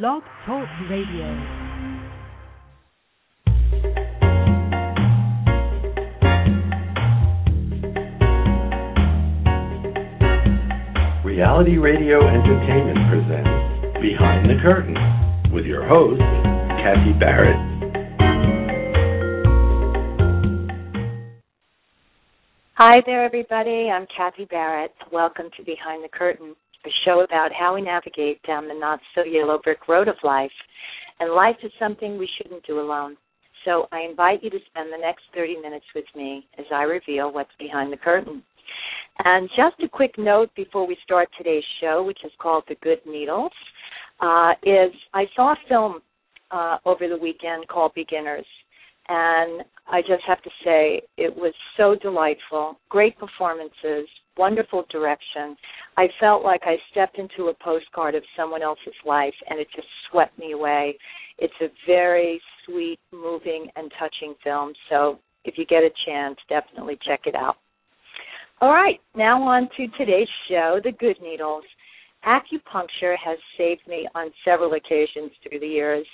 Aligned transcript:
Blog 0.00 0.22
Talk 0.46 0.66
Radio. 0.88 1.26
Reality 11.22 11.76
Radio 11.76 12.26
Entertainment 12.26 13.00
presents 13.10 14.00
Behind 14.00 14.48
the 14.48 14.56
Curtain 14.62 14.96
with 15.52 15.66
your 15.66 15.86
host, 15.86 16.22
Kathy 16.80 17.12
Barrett. 17.20 17.58
Hi 22.76 23.02
there, 23.04 23.26
everybody. 23.26 23.90
I'm 23.90 24.06
Kathy 24.06 24.46
Barrett. 24.46 24.94
Welcome 25.12 25.50
to 25.58 25.62
Behind 25.62 26.02
the 26.02 26.08
Curtain, 26.08 26.56
a 26.84 26.90
show 27.04 27.20
about 27.20 27.50
how 27.52 27.74
we 27.74 27.82
navigate 27.82 28.42
down 28.42 28.68
the 28.68 28.74
not 28.74 29.00
so 29.14 29.24
yellow 29.24 29.60
brick 29.62 29.88
road 29.88 30.08
of 30.08 30.16
life. 30.22 30.50
And 31.20 31.32
life 31.32 31.56
is 31.62 31.72
something 31.78 32.18
we 32.18 32.28
shouldn't 32.36 32.66
do 32.66 32.80
alone. 32.80 33.16
So 33.64 33.86
I 33.92 34.00
invite 34.00 34.42
you 34.42 34.50
to 34.50 34.58
spend 34.70 34.92
the 34.92 34.98
next 34.98 35.22
30 35.34 35.60
minutes 35.60 35.84
with 35.94 36.04
me 36.16 36.46
as 36.58 36.64
I 36.72 36.82
reveal 36.82 37.32
what's 37.32 37.54
behind 37.58 37.92
the 37.92 37.96
curtain. 37.96 38.42
And 39.24 39.48
just 39.50 39.82
a 39.84 39.88
quick 39.88 40.14
note 40.18 40.50
before 40.56 40.86
we 40.86 40.96
start 41.04 41.28
today's 41.36 41.64
show, 41.80 42.02
which 42.02 42.18
is 42.24 42.32
called 42.40 42.64
The 42.68 42.76
Good 42.82 43.00
Needles, 43.06 43.52
uh, 44.20 44.52
is 44.62 44.92
I 45.14 45.26
saw 45.36 45.52
a 45.52 45.56
film 45.68 46.00
uh, 46.50 46.78
over 46.84 47.08
the 47.08 47.16
weekend 47.16 47.68
called 47.68 47.92
Beginners. 47.94 48.46
And 49.08 49.62
I 49.90 50.00
just 50.00 50.22
have 50.26 50.42
to 50.42 50.50
say, 50.64 51.02
it 51.16 51.34
was 51.34 51.52
so 51.76 51.96
delightful. 52.00 52.78
Great 52.88 53.18
performances, 53.18 54.08
wonderful 54.36 54.84
direction. 54.90 55.56
I 55.96 56.08
felt 56.18 56.42
like 56.42 56.62
I 56.64 56.76
stepped 56.90 57.18
into 57.18 57.48
a 57.48 57.54
postcard 57.54 58.14
of 58.14 58.22
someone 58.36 58.62
else's 58.62 58.94
life, 59.04 59.34
and 59.48 59.60
it 59.60 59.68
just 59.74 59.88
swept 60.10 60.38
me 60.38 60.52
away. 60.52 60.96
It's 61.38 61.52
a 61.60 61.68
very 61.86 62.40
sweet, 62.64 62.98
moving, 63.12 63.68
and 63.76 63.92
touching 63.98 64.34
film. 64.42 64.72
So 64.88 65.18
if 65.44 65.58
you 65.58 65.66
get 65.66 65.82
a 65.82 65.90
chance, 66.06 66.36
definitely 66.48 66.98
check 67.06 67.22
it 67.26 67.34
out. 67.34 67.56
All 68.60 68.72
right, 68.72 69.00
now 69.16 69.42
on 69.42 69.68
to 69.76 69.88
today's 69.98 70.28
show, 70.48 70.80
The 70.82 70.92
Good 70.92 71.16
Needles. 71.20 71.64
Acupuncture 72.24 73.16
has 73.22 73.38
saved 73.58 73.80
me 73.88 74.08
on 74.14 74.30
several 74.44 74.74
occasions 74.74 75.32
through 75.42 75.58
the 75.58 75.66
years. 75.66 76.06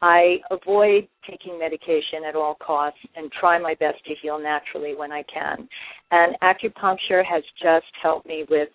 I 0.00 0.38
avoid 0.50 1.08
taking 1.28 1.58
medication 1.58 2.24
at 2.28 2.36
all 2.36 2.56
costs 2.64 3.00
and 3.16 3.30
try 3.32 3.58
my 3.58 3.74
best 3.74 4.04
to 4.06 4.14
heal 4.22 4.38
naturally 4.38 4.94
when 4.94 5.10
I 5.10 5.24
can. 5.24 5.68
And 6.10 6.36
acupuncture 6.42 7.24
has 7.24 7.42
just 7.60 7.86
helped 8.00 8.26
me 8.26 8.44
with 8.48 8.68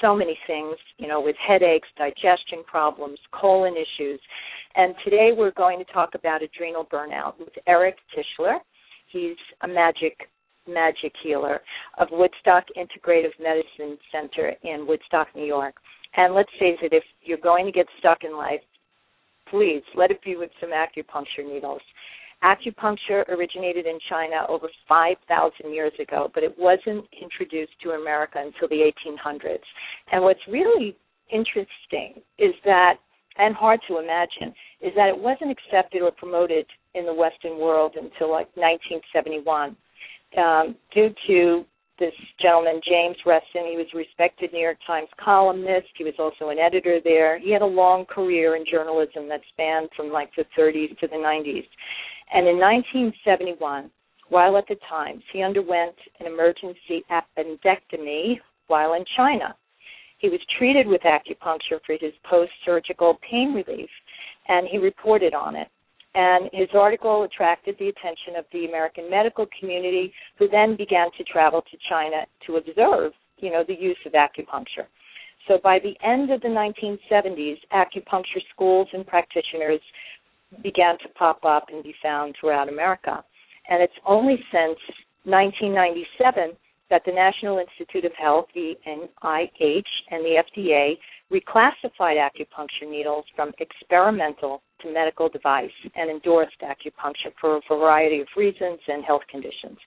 so 0.00 0.14
many 0.14 0.38
things, 0.46 0.76
you 0.98 1.08
know, 1.08 1.20
with 1.20 1.36
headaches, 1.44 1.88
digestion 1.96 2.62
problems, 2.66 3.18
colon 3.32 3.74
issues. 3.74 4.20
And 4.76 4.94
today 5.04 5.30
we're 5.36 5.52
going 5.52 5.78
to 5.78 5.92
talk 5.92 6.10
about 6.14 6.42
adrenal 6.42 6.84
burnout 6.84 7.38
with 7.38 7.48
Eric 7.66 7.96
Tischler. 8.14 8.58
He's 9.10 9.36
a 9.62 9.68
magic 9.68 10.28
magic 10.68 11.12
healer 11.22 11.60
of 11.96 12.08
Woodstock 12.12 12.64
Integrative 12.76 13.32
Medicine 13.40 13.96
Center 14.12 14.52
in 14.62 14.86
Woodstock, 14.86 15.28
New 15.34 15.46
York. 15.46 15.74
And 16.16 16.34
let's 16.34 16.50
face 16.58 16.78
it, 16.82 16.92
if 16.92 17.02
you're 17.22 17.38
going 17.38 17.64
to 17.64 17.72
get 17.72 17.86
stuck 17.98 18.18
in 18.22 18.36
life, 18.36 18.60
please 19.50 19.82
let 19.94 20.10
it 20.10 20.22
be 20.22 20.36
with 20.36 20.50
some 20.60 20.70
acupuncture 20.70 21.46
needles. 21.46 21.82
Acupuncture 22.42 23.28
originated 23.28 23.86
in 23.86 23.98
China 24.08 24.46
over 24.48 24.68
5,000 24.88 25.74
years 25.74 25.92
ago, 26.00 26.30
but 26.32 26.44
it 26.44 26.54
wasn't 26.56 27.04
introduced 27.20 27.72
to 27.82 27.90
America 27.90 28.38
until 28.38 28.68
the 28.68 28.90
1800s. 29.06 29.58
And 30.12 30.22
what's 30.22 30.40
really 30.48 30.96
interesting 31.32 32.22
is 32.38 32.54
that, 32.64 32.94
and 33.38 33.54
hard 33.54 33.80
to 33.88 33.98
imagine, 33.98 34.54
is 34.80 34.92
that 34.94 35.08
it 35.08 35.18
wasn't 35.18 35.50
accepted 35.50 36.02
or 36.02 36.12
promoted 36.12 36.66
in 36.94 37.06
the 37.06 37.14
Western 37.14 37.58
world 37.58 37.94
until 37.96 38.30
like 38.30 38.48
1971 38.54 39.76
um, 40.36 40.76
due 40.94 41.10
to 41.26 41.64
this 41.98 42.14
gentleman, 42.40 42.80
James 42.88 43.16
Reston. 43.26 43.66
He 43.70 43.76
was 43.76 43.86
a 43.94 43.96
respected 43.96 44.52
New 44.52 44.60
York 44.60 44.78
Times 44.86 45.08
columnist. 45.22 45.88
He 45.96 46.04
was 46.04 46.14
also 46.18 46.50
an 46.50 46.58
editor 46.58 47.00
there. 47.02 47.38
He 47.38 47.52
had 47.52 47.62
a 47.62 47.66
long 47.66 48.06
career 48.06 48.56
in 48.56 48.64
journalism 48.70 49.28
that 49.28 49.40
spanned 49.52 49.88
from 49.96 50.10
like 50.10 50.30
the 50.36 50.44
30s 50.58 50.98
to 51.00 51.08
the 51.08 51.16
90s. 51.16 51.66
And 52.32 52.46
in 52.46 52.58
1971, 52.58 53.90
while 54.28 54.56
at 54.56 54.66
the 54.68 54.76
Times, 54.88 55.22
he 55.32 55.42
underwent 55.42 55.96
an 56.20 56.26
emergency 56.26 57.04
appendectomy 57.10 58.38
while 58.66 58.94
in 58.94 59.04
China. 59.16 59.56
He 60.18 60.28
was 60.28 60.40
treated 60.58 60.86
with 60.86 61.00
acupuncture 61.02 61.80
for 61.86 61.96
his 62.00 62.12
post 62.28 62.50
surgical 62.64 63.18
pain 63.28 63.54
relief, 63.54 63.90
and 64.48 64.66
he 64.68 64.78
reported 64.78 65.32
on 65.32 65.56
it. 65.56 65.68
And 66.14 66.50
his 66.52 66.68
article 66.74 67.24
attracted 67.24 67.76
the 67.78 67.88
attention 67.88 68.36
of 68.38 68.44
the 68.52 68.64
American 68.64 69.10
medical 69.10 69.46
community, 69.58 70.12
who 70.38 70.48
then 70.48 70.76
began 70.76 71.08
to 71.18 71.24
travel 71.24 71.62
to 71.62 71.76
China 71.88 72.26
to 72.46 72.56
observe, 72.56 73.12
you 73.38 73.50
know, 73.50 73.62
the 73.66 73.74
use 73.78 73.98
of 74.06 74.12
acupuncture. 74.12 74.86
So 75.46 75.58
by 75.62 75.78
the 75.78 75.94
end 76.06 76.30
of 76.30 76.40
the 76.40 76.48
1970s, 76.48 77.58
acupuncture 77.72 78.42
schools 78.52 78.88
and 78.92 79.06
practitioners 79.06 79.80
began 80.62 80.98
to 80.98 81.08
pop 81.10 81.44
up 81.44 81.66
and 81.72 81.82
be 81.82 81.94
found 82.02 82.34
throughout 82.38 82.68
America. 82.68 83.22
And 83.68 83.82
it's 83.82 83.92
only 84.06 84.36
since 84.50 84.78
1997 85.24 86.56
that 86.90 87.02
the 87.04 87.12
National 87.12 87.58
Institute 87.58 88.04
of 88.04 88.12
Health, 88.20 88.46
the 88.54 88.74
NIH, 88.86 89.82
and 90.10 90.24
the 90.24 90.42
FDA 90.42 90.96
reclassified 91.30 92.16
acupuncture 92.16 92.88
needles 92.88 93.24
from 93.36 93.52
experimental 93.58 94.62
to 94.82 94.92
medical 94.92 95.28
device 95.28 95.70
and 95.94 96.10
endorsed 96.10 96.60
acupuncture 96.62 97.32
for 97.40 97.56
a 97.56 97.60
variety 97.68 98.20
of 98.20 98.26
reasons 98.36 98.80
and 98.86 99.04
health 99.04 99.22
conditions. 99.30 99.78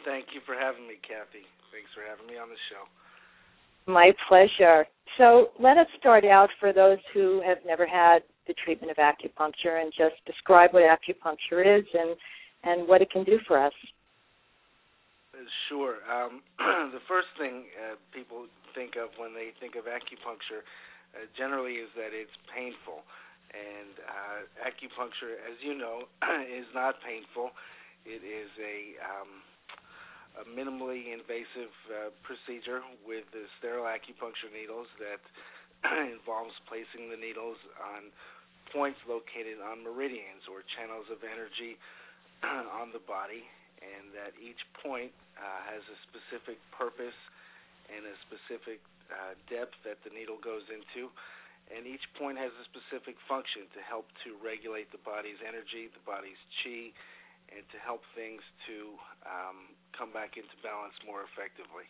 Thank 0.06 0.28
you 0.34 0.40
for 0.46 0.56
having 0.56 0.88
me, 0.88 0.96
Kathy. 1.04 1.44
Thanks 1.72 1.92
for 1.94 2.02
having 2.08 2.28
me 2.28 2.38
on 2.40 2.50
the 2.50 2.58
show. 2.72 2.88
My 3.90 4.12
pleasure. 4.30 4.86
So 5.18 5.50
let 5.60 5.78
us 5.78 5.88
start 6.00 6.24
out 6.24 6.50
for 6.60 6.72
those 6.72 7.00
who 7.12 7.42
have 7.42 7.58
never 7.66 7.88
had 7.88 8.20
the 8.46 8.54
treatment 8.64 8.92
of 8.92 8.98
acupuncture 8.98 9.82
and 9.82 9.92
just 9.98 10.14
describe 10.30 10.74
what 10.74 10.84
acupuncture 10.86 11.66
is 11.66 11.86
and, 11.98 12.14
and 12.64 12.88
what 12.88 13.02
it 13.02 13.10
can 13.10 13.24
do 13.24 13.40
for 13.48 13.58
us. 13.58 13.74
Sure. 15.68 15.98
Um, 16.06 16.42
the 16.94 17.02
first 17.08 17.34
thing 17.40 17.66
uh, 17.82 17.96
people 18.14 18.46
think 18.76 18.94
of 18.94 19.10
when 19.18 19.34
they 19.34 19.58
think 19.60 19.74
of 19.74 19.86
acupuncture 19.86 20.62
uh, 21.18 21.26
generally 21.36 21.82
is 21.82 21.90
that 21.98 22.14
it's 22.14 22.38
painful. 22.54 23.02
And 23.50 23.98
uh, 24.06 24.70
acupuncture, 24.70 25.42
as 25.50 25.58
you 25.66 25.74
know, 25.74 26.06
is 26.46 26.70
not 26.76 27.02
painful. 27.02 27.50
It 28.06 28.22
is 28.22 28.54
a 28.62 29.02
um, 29.02 29.42
a 30.40 30.48
minimally 30.48 31.12
invasive 31.12 31.74
uh, 31.92 32.16
procedure 32.24 32.80
with 33.04 33.28
the 33.36 33.44
sterile 33.60 33.84
acupuncture 33.84 34.48
needles 34.48 34.88
that 34.96 35.20
involves 36.16 36.56
placing 36.72 37.12
the 37.12 37.20
needles 37.20 37.60
on 37.76 38.08
points 38.72 39.02
located 39.04 39.60
on 39.60 39.84
meridians 39.84 40.48
or 40.48 40.64
channels 40.78 41.10
of 41.12 41.20
energy 41.28 41.76
on 42.80 42.96
the 42.96 43.04
body, 43.04 43.44
and 43.84 44.16
that 44.16 44.32
each 44.40 44.60
point 44.80 45.12
uh, 45.36 45.60
has 45.68 45.84
a 45.92 45.98
specific 46.08 46.60
purpose 46.72 47.18
and 47.92 48.06
a 48.06 48.16
specific 48.24 48.80
uh, 49.10 49.34
depth 49.50 49.76
that 49.84 50.00
the 50.08 50.12
needle 50.14 50.40
goes 50.40 50.64
into. 50.72 51.12
And 51.70 51.86
each 51.86 52.06
point 52.18 52.38
has 52.42 52.50
a 52.58 52.66
specific 52.66 53.14
function 53.30 53.70
to 53.78 53.82
help 53.86 54.10
to 54.26 54.34
regulate 54.42 54.90
the 54.90 55.02
body's 55.06 55.38
energy, 55.46 55.90
the 55.92 56.02
body's 56.02 56.40
chi, 56.62 56.90
and 57.56 57.66
to 57.72 57.78
help 57.84 58.02
things 58.16 58.42
to 58.68 58.96
um, 59.26 59.76
come 59.98 60.12
back 60.14 60.38
into 60.38 60.54
balance 60.64 60.94
more 61.06 61.26
effectively. 61.34 61.86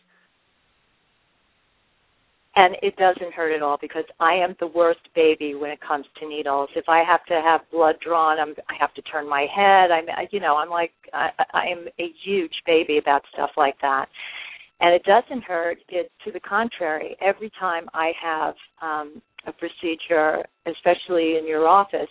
And 2.56 2.74
it 2.82 2.96
doesn't 2.96 3.32
hurt 3.32 3.54
at 3.54 3.62
all 3.62 3.78
because 3.80 4.04
I 4.18 4.34
am 4.34 4.56
the 4.58 4.66
worst 4.66 5.00
baby 5.14 5.54
when 5.54 5.70
it 5.70 5.80
comes 5.80 6.04
to 6.18 6.28
needles. 6.28 6.68
If 6.74 6.88
I 6.88 7.04
have 7.04 7.24
to 7.26 7.40
have 7.40 7.60
blood 7.70 7.96
drawn, 8.04 8.40
I'm, 8.40 8.54
I 8.68 8.74
have 8.78 8.92
to 8.94 9.02
turn 9.02 9.28
my 9.28 9.46
head. 9.54 9.92
I'm, 9.92 10.06
you 10.32 10.40
know, 10.40 10.56
I'm 10.56 10.68
like, 10.68 10.92
I, 11.12 11.30
I 11.52 11.66
am 11.66 11.86
a 12.00 12.12
huge 12.24 12.54
baby 12.66 12.98
about 12.98 13.22
stuff 13.32 13.50
like 13.56 13.76
that. 13.82 14.08
And 14.80 14.92
it 14.92 15.04
doesn't 15.04 15.44
hurt. 15.44 15.78
It, 15.90 16.10
to 16.24 16.32
the 16.32 16.40
contrary, 16.40 17.16
every 17.20 17.52
time 17.60 17.88
I 17.94 18.12
have 18.20 18.54
um, 18.82 19.22
a 19.46 19.52
procedure, 19.52 20.44
especially 20.66 21.36
in 21.36 21.46
your 21.46 21.68
office, 21.68 22.10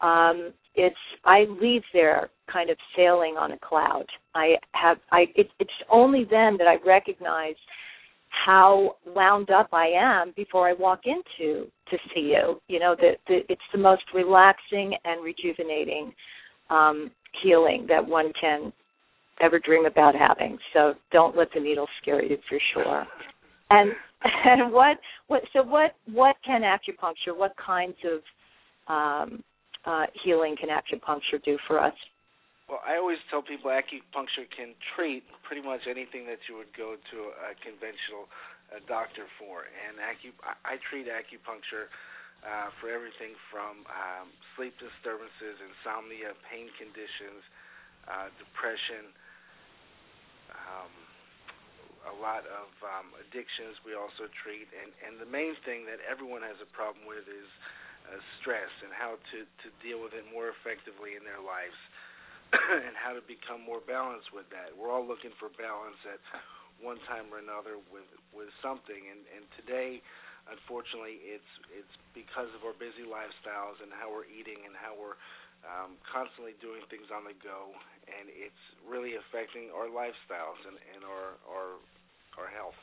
um, 0.00 0.52
it's 0.74 0.96
I 1.24 1.46
leave 1.60 1.82
there 1.92 2.30
kind 2.52 2.70
of 2.70 2.76
sailing 2.96 3.36
on 3.38 3.52
a 3.52 3.58
cloud. 3.58 4.06
I 4.34 4.54
have 4.72 4.98
I 5.12 5.24
it, 5.34 5.48
it's 5.60 5.70
only 5.90 6.26
then 6.30 6.56
that 6.58 6.66
I 6.66 6.76
recognize 6.86 7.56
how 8.44 8.96
wound 9.06 9.50
up 9.50 9.68
I 9.72 9.86
am 9.96 10.32
before 10.36 10.68
I 10.68 10.72
walk 10.72 11.02
into 11.04 11.66
to 11.90 11.96
see 12.14 12.32
you. 12.34 12.60
You 12.68 12.80
know, 12.80 12.96
the, 12.98 13.12
the, 13.28 13.40
it's 13.48 13.62
the 13.72 13.78
most 13.78 14.02
relaxing 14.12 14.94
and 15.04 15.22
rejuvenating 15.22 16.12
um, 16.70 17.10
healing 17.42 17.86
that 17.88 18.04
one 18.04 18.32
can 18.40 18.72
ever 19.40 19.58
dream 19.58 19.86
about 19.86 20.14
having. 20.14 20.58
So 20.72 20.94
don't 21.12 21.36
let 21.36 21.48
the 21.54 21.60
needle 21.60 21.86
scare 22.02 22.22
you 22.22 22.38
for 22.48 22.58
sure. 22.72 23.06
And 23.70 23.92
and 24.44 24.72
what 24.72 24.98
what 25.28 25.42
so 25.52 25.62
what 25.62 25.94
what 26.12 26.36
can 26.44 26.62
acupuncture? 26.62 27.36
What 27.36 27.52
kinds 27.64 27.96
of 28.04 28.20
um, 28.88 29.42
uh, 29.86 30.06
healing 30.24 30.56
can 30.56 30.68
acupuncture 30.68 31.42
do 31.44 31.58
for 31.66 31.78
us? 31.78 31.94
Well, 32.68 32.80
I 32.80 32.96
always 32.96 33.20
tell 33.28 33.44
people 33.44 33.68
acupuncture 33.68 34.48
can 34.48 34.72
treat 34.96 35.22
pretty 35.44 35.60
much 35.60 35.84
anything 35.84 36.24
that 36.32 36.40
you 36.48 36.56
would 36.56 36.72
go 36.72 36.96
to 36.96 37.18
a 37.44 37.52
conventional 37.60 38.24
uh, 38.72 38.80
doctor 38.88 39.28
for, 39.36 39.68
and 39.68 40.00
acu- 40.00 40.32
I, 40.64 40.80
treat 40.88 41.04
acupuncture 41.04 41.92
uh, 42.40 42.72
for 42.80 42.88
everything 42.88 43.36
from 43.52 43.84
um, 43.92 44.32
sleep 44.56 44.72
disturbances, 44.80 45.60
insomnia, 45.60 46.32
pain 46.48 46.72
conditions, 46.80 47.44
uh, 48.08 48.32
depression, 48.40 49.12
um, 50.56 50.92
a 52.08 52.16
lot 52.16 52.48
of 52.48 52.72
um, 52.80 53.12
addictions. 53.20 53.76
We 53.84 53.92
also 53.92 54.28
treat, 54.40 54.68
and 54.72 54.88
and 55.04 55.20
the 55.20 55.28
main 55.28 55.52
thing 55.68 55.84
that 55.84 56.00
everyone 56.04 56.40
has 56.44 56.56
a 56.64 56.68
problem 56.72 57.04
with 57.04 57.28
is 57.28 57.48
uh, 58.08 58.20
stress 58.40 58.70
and 58.84 58.92
how 58.92 59.16
to 59.32 59.38
to 59.44 59.68
deal 59.80 60.00
with 60.00 60.12
it 60.12 60.24
more 60.28 60.52
effectively 60.52 61.16
in 61.16 61.24
their 61.24 61.40
lives. 61.40 61.76
and 62.86 62.94
how 62.94 63.10
to 63.10 63.24
become 63.24 63.58
more 63.64 63.82
balanced 63.82 64.30
with 64.30 64.46
that. 64.54 64.70
We're 64.70 64.92
all 64.92 65.02
looking 65.02 65.34
for 65.42 65.50
balance 65.58 65.98
at 66.06 66.22
one 66.78 66.98
time 67.10 67.30
or 67.30 67.38
another 67.42 67.78
with 67.90 68.06
with 68.30 68.50
something, 68.62 69.10
and 69.10 69.22
and 69.34 69.42
today, 69.58 69.98
unfortunately, 70.50 71.22
it's 71.24 71.52
it's 71.74 71.94
because 72.14 72.50
of 72.54 72.62
our 72.62 72.76
busy 72.76 73.06
lifestyles 73.06 73.78
and 73.82 73.90
how 73.90 74.10
we're 74.10 74.28
eating 74.28 74.62
and 74.66 74.74
how 74.74 74.94
we're 74.94 75.18
um, 75.64 75.96
constantly 76.04 76.54
doing 76.60 76.84
things 76.92 77.08
on 77.10 77.24
the 77.24 77.36
go, 77.40 77.72
and 78.06 78.28
it's 78.30 78.64
really 78.84 79.16
affecting 79.16 79.72
our 79.72 79.88
lifestyles 79.88 80.60
and, 80.68 80.76
and 80.94 81.02
our 81.02 81.40
our 81.48 81.70
our 82.38 82.50
health. 82.50 82.78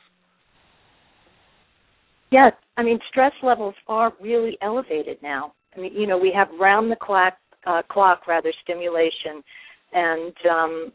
Yes, 2.32 2.52
I 2.78 2.82
mean 2.82 2.98
stress 3.10 3.32
levels 3.42 3.74
are 3.88 4.14
really 4.20 4.56
elevated 4.62 5.18
now. 5.22 5.52
I 5.76 5.80
mean, 5.80 5.92
you 5.92 6.06
know, 6.06 6.16
we 6.16 6.32
have 6.34 6.48
round 6.58 6.90
the 6.90 6.96
clock 6.96 7.34
uh, 7.66 7.82
clock 7.90 8.26
rather 8.26 8.52
stimulation, 8.62 9.44
and 9.92 10.32
um, 10.50 10.92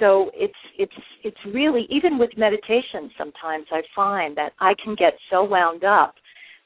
so 0.00 0.30
it's 0.34 0.54
it's 0.78 0.92
it's 1.22 1.54
really 1.54 1.86
even 1.90 2.18
with 2.18 2.30
meditation. 2.38 3.10
Sometimes 3.18 3.66
I 3.70 3.82
find 3.94 4.34
that 4.38 4.52
I 4.58 4.74
can 4.82 4.94
get 4.94 5.12
so 5.30 5.44
wound 5.44 5.84
up 5.84 6.14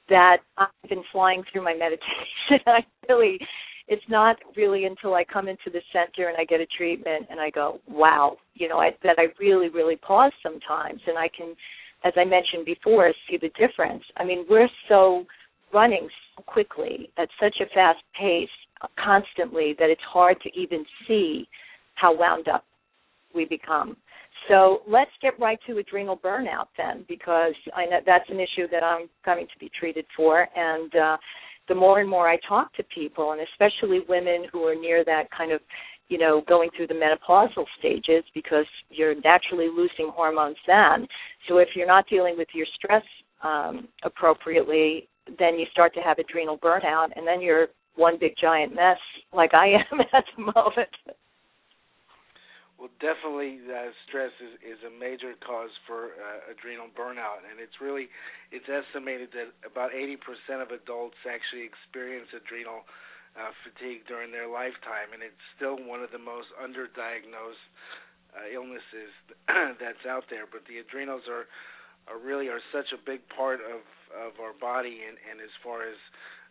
that 0.09 0.39
I've 0.57 0.89
been 0.89 1.03
flying 1.11 1.43
through 1.53 1.65
my 1.65 1.75
meditation. 1.79 2.65
I 2.67 2.81
really 3.09 3.41
it's 3.91 4.05
not 4.09 4.37
really 4.57 4.85
until 4.85 5.15
I 5.15 5.25
come 5.25 5.49
into 5.49 5.69
the 5.73 5.81
center 5.93 6.29
and 6.29 6.39
I 6.39 6.45
get 6.45 6.61
a 6.61 6.67
treatment 6.67 7.27
and 7.29 7.41
I 7.41 7.51
go, 7.51 7.81
wow, 7.89 8.37
you 8.55 8.69
know, 8.69 8.79
I, 8.79 8.91
that 9.03 9.17
I 9.19 9.27
really, 9.41 9.69
really 9.69 9.97
pause 9.97 10.31
sometimes 10.45 11.01
and 11.09 11.19
I 11.19 11.29
can, 11.37 11.57
as 12.05 12.13
I 12.17 12.25
mentioned 12.25 12.65
before, 12.65 13.13
see 13.29 13.37
the 13.37 13.51
difference. 13.59 14.03
I 14.17 14.25
mean, 14.25 14.47
we're 14.49 14.69
so 14.89 15.25
running 15.73 16.09
so 16.37 16.43
quickly 16.43 17.11
at 17.19 17.29
such 17.41 17.57
a 17.61 17.67
fast 17.75 18.01
pace 18.19 18.49
constantly 19.03 19.75
that 19.79 19.91
it's 19.91 20.01
hard 20.11 20.41
to 20.43 20.51
even 20.59 20.85
see 21.07 21.47
how 21.95 22.17
wound 22.17 22.49
up 22.49 22.65
we 23.35 23.45
become. 23.45 23.97
So 24.49 24.81
let's 24.89 25.11
get 25.21 25.39
right 25.39 25.59
to 25.67 25.79
adrenal 25.79 26.17
burnout 26.17 26.69
then, 26.77 27.05
because 27.09 27.53
I 27.77 27.85
know 27.85 27.99
that's 28.05 28.29
an 28.31 28.41
issue 28.41 28.67
that 28.73 28.83
I'm 28.83 29.09
coming 29.25 29.47
to 29.47 29.59
be 29.59 29.71
treated 29.79 30.07
for. 30.17 30.49
And 30.57 30.95
uh, 30.97 31.17
the 31.69 31.75
more 31.75 32.01
and 32.01 32.09
more 32.09 32.29
I 32.29 32.39
talk 32.49 32.75
to 32.77 32.83
people, 32.85 33.33
and 33.33 33.41
especially 33.43 34.01
women 34.09 34.47
who 34.51 34.65
are 34.65 34.75
near 34.75 35.05
that 35.05 35.25
kind 35.37 35.53
of, 35.53 35.61
you 36.11 36.19
know, 36.19 36.43
going 36.47 36.69
through 36.77 36.89
the 36.89 36.95
menopausal 36.95 37.65
stages, 37.79 38.25
because 38.35 38.67
you're 38.91 39.15
naturally 39.23 39.69
losing 39.69 40.11
hormones 40.13 40.57
then. 40.67 41.07
So 41.49 41.59
if 41.59 41.69
you're 41.75 41.87
not 41.87 42.05
dealing 42.11 42.35
with 42.37 42.49
your 42.53 42.67
stress 42.77 43.05
um, 43.43 43.89
appropriately, 44.05 45.09
then 45.39 45.59
you 45.59 45.67
start 45.71 45.95
to 45.95 46.01
have 46.01 46.19
adrenal 46.19 46.59
burnout, 46.59 47.09
and 47.17 47.27
then 47.27 47.41
you're 47.41 47.69
one 47.95 48.19
big 48.19 48.35
giant 48.41 48.75
mess 48.75 48.99
like 49.33 49.55
I 49.55 49.67
am 49.93 50.01
at 50.13 50.25
the 50.37 50.43
moment. 50.43 50.91
Well, 52.81 52.89
definitely, 52.97 53.61
uh, 53.69 53.93
stress 54.09 54.33
is, 54.41 54.57
is 54.65 54.81
a 54.89 54.93
major 54.99 55.37
cause 55.45 55.69
for 55.87 56.17
uh, 56.17 56.49
adrenal 56.49 56.89
burnout, 56.97 57.45
and 57.45 57.61
it's 57.61 57.77
really 57.77 58.09
it's 58.51 58.65
estimated 58.67 59.29
that 59.37 59.53
about 59.69 59.93
80% 59.93 60.17
of 60.65 60.73
adults 60.73 61.21
actually 61.29 61.69
experience 61.69 62.33
adrenal 62.33 62.89
uh, 63.39 63.53
fatigue 63.63 64.07
during 64.07 64.33
their 64.33 64.51
lifetime, 64.51 65.15
and 65.15 65.23
it's 65.23 65.45
still 65.55 65.79
one 65.79 66.03
of 66.03 66.11
the 66.11 66.23
most 66.23 66.51
underdiagnosed 66.59 67.65
uh, 68.35 68.47
illnesses 68.51 69.13
that's 69.83 70.05
out 70.07 70.27
there. 70.31 70.47
But 70.51 70.67
the 70.67 70.79
adrenals 70.83 71.27
are 71.31 71.47
are 72.09 72.19
really 72.19 72.49
are 72.49 72.63
such 72.75 72.91
a 72.91 73.01
big 73.01 73.23
part 73.31 73.61
of 73.63 73.83
of 74.11 74.43
our 74.43 74.55
body, 74.57 75.07
and, 75.07 75.15
and 75.31 75.39
as 75.39 75.55
far 75.63 75.87
as 75.87 75.99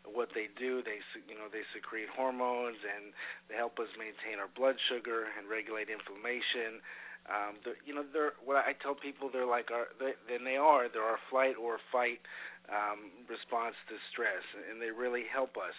what 0.08 0.30
they 0.36 0.48
do. 0.58 0.82
They 0.84 1.04
you 1.28 1.36
know 1.36 1.52
they 1.52 1.66
secrete 1.76 2.08
hormones 2.12 2.80
and 2.80 3.12
they 3.50 3.56
help 3.56 3.80
us 3.80 3.92
maintain 4.00 4.40
our 4.40 4.52
blood 4.56 4.76
sugar 4.88 5.28
and 5.38 5.50
regulate 5.50 5.92
inflammation. 5.92 6.80
Um, 7.28 7.62
you 7.86 7.94
know, 7.94 8.06
they're 8.10 8.34
what 8.42 8.64
I 8.64 8.74
tell 8.80 8.96
people 8.96 9.30
they're 9.30 9.50
like 9.50 9.70
our 9.72 9.92
they, 10.00 10.16
then 10.30 10.48
they 10.48 10.58
are 10.58 10.88
they're 10.88 11.06
our 11.06 11.22
flight 11.30 11.60
or 11.60 11.78
fight 11.92 12.24
um, 12.72 13.12
response 13.28 13.76
to 13.90 13.96
stress, 14.12 14.44
and 14.70 14.82
they 14.82 14.92
really 14.94 15.26
help 15.28 15.58
us. 15.58 15.76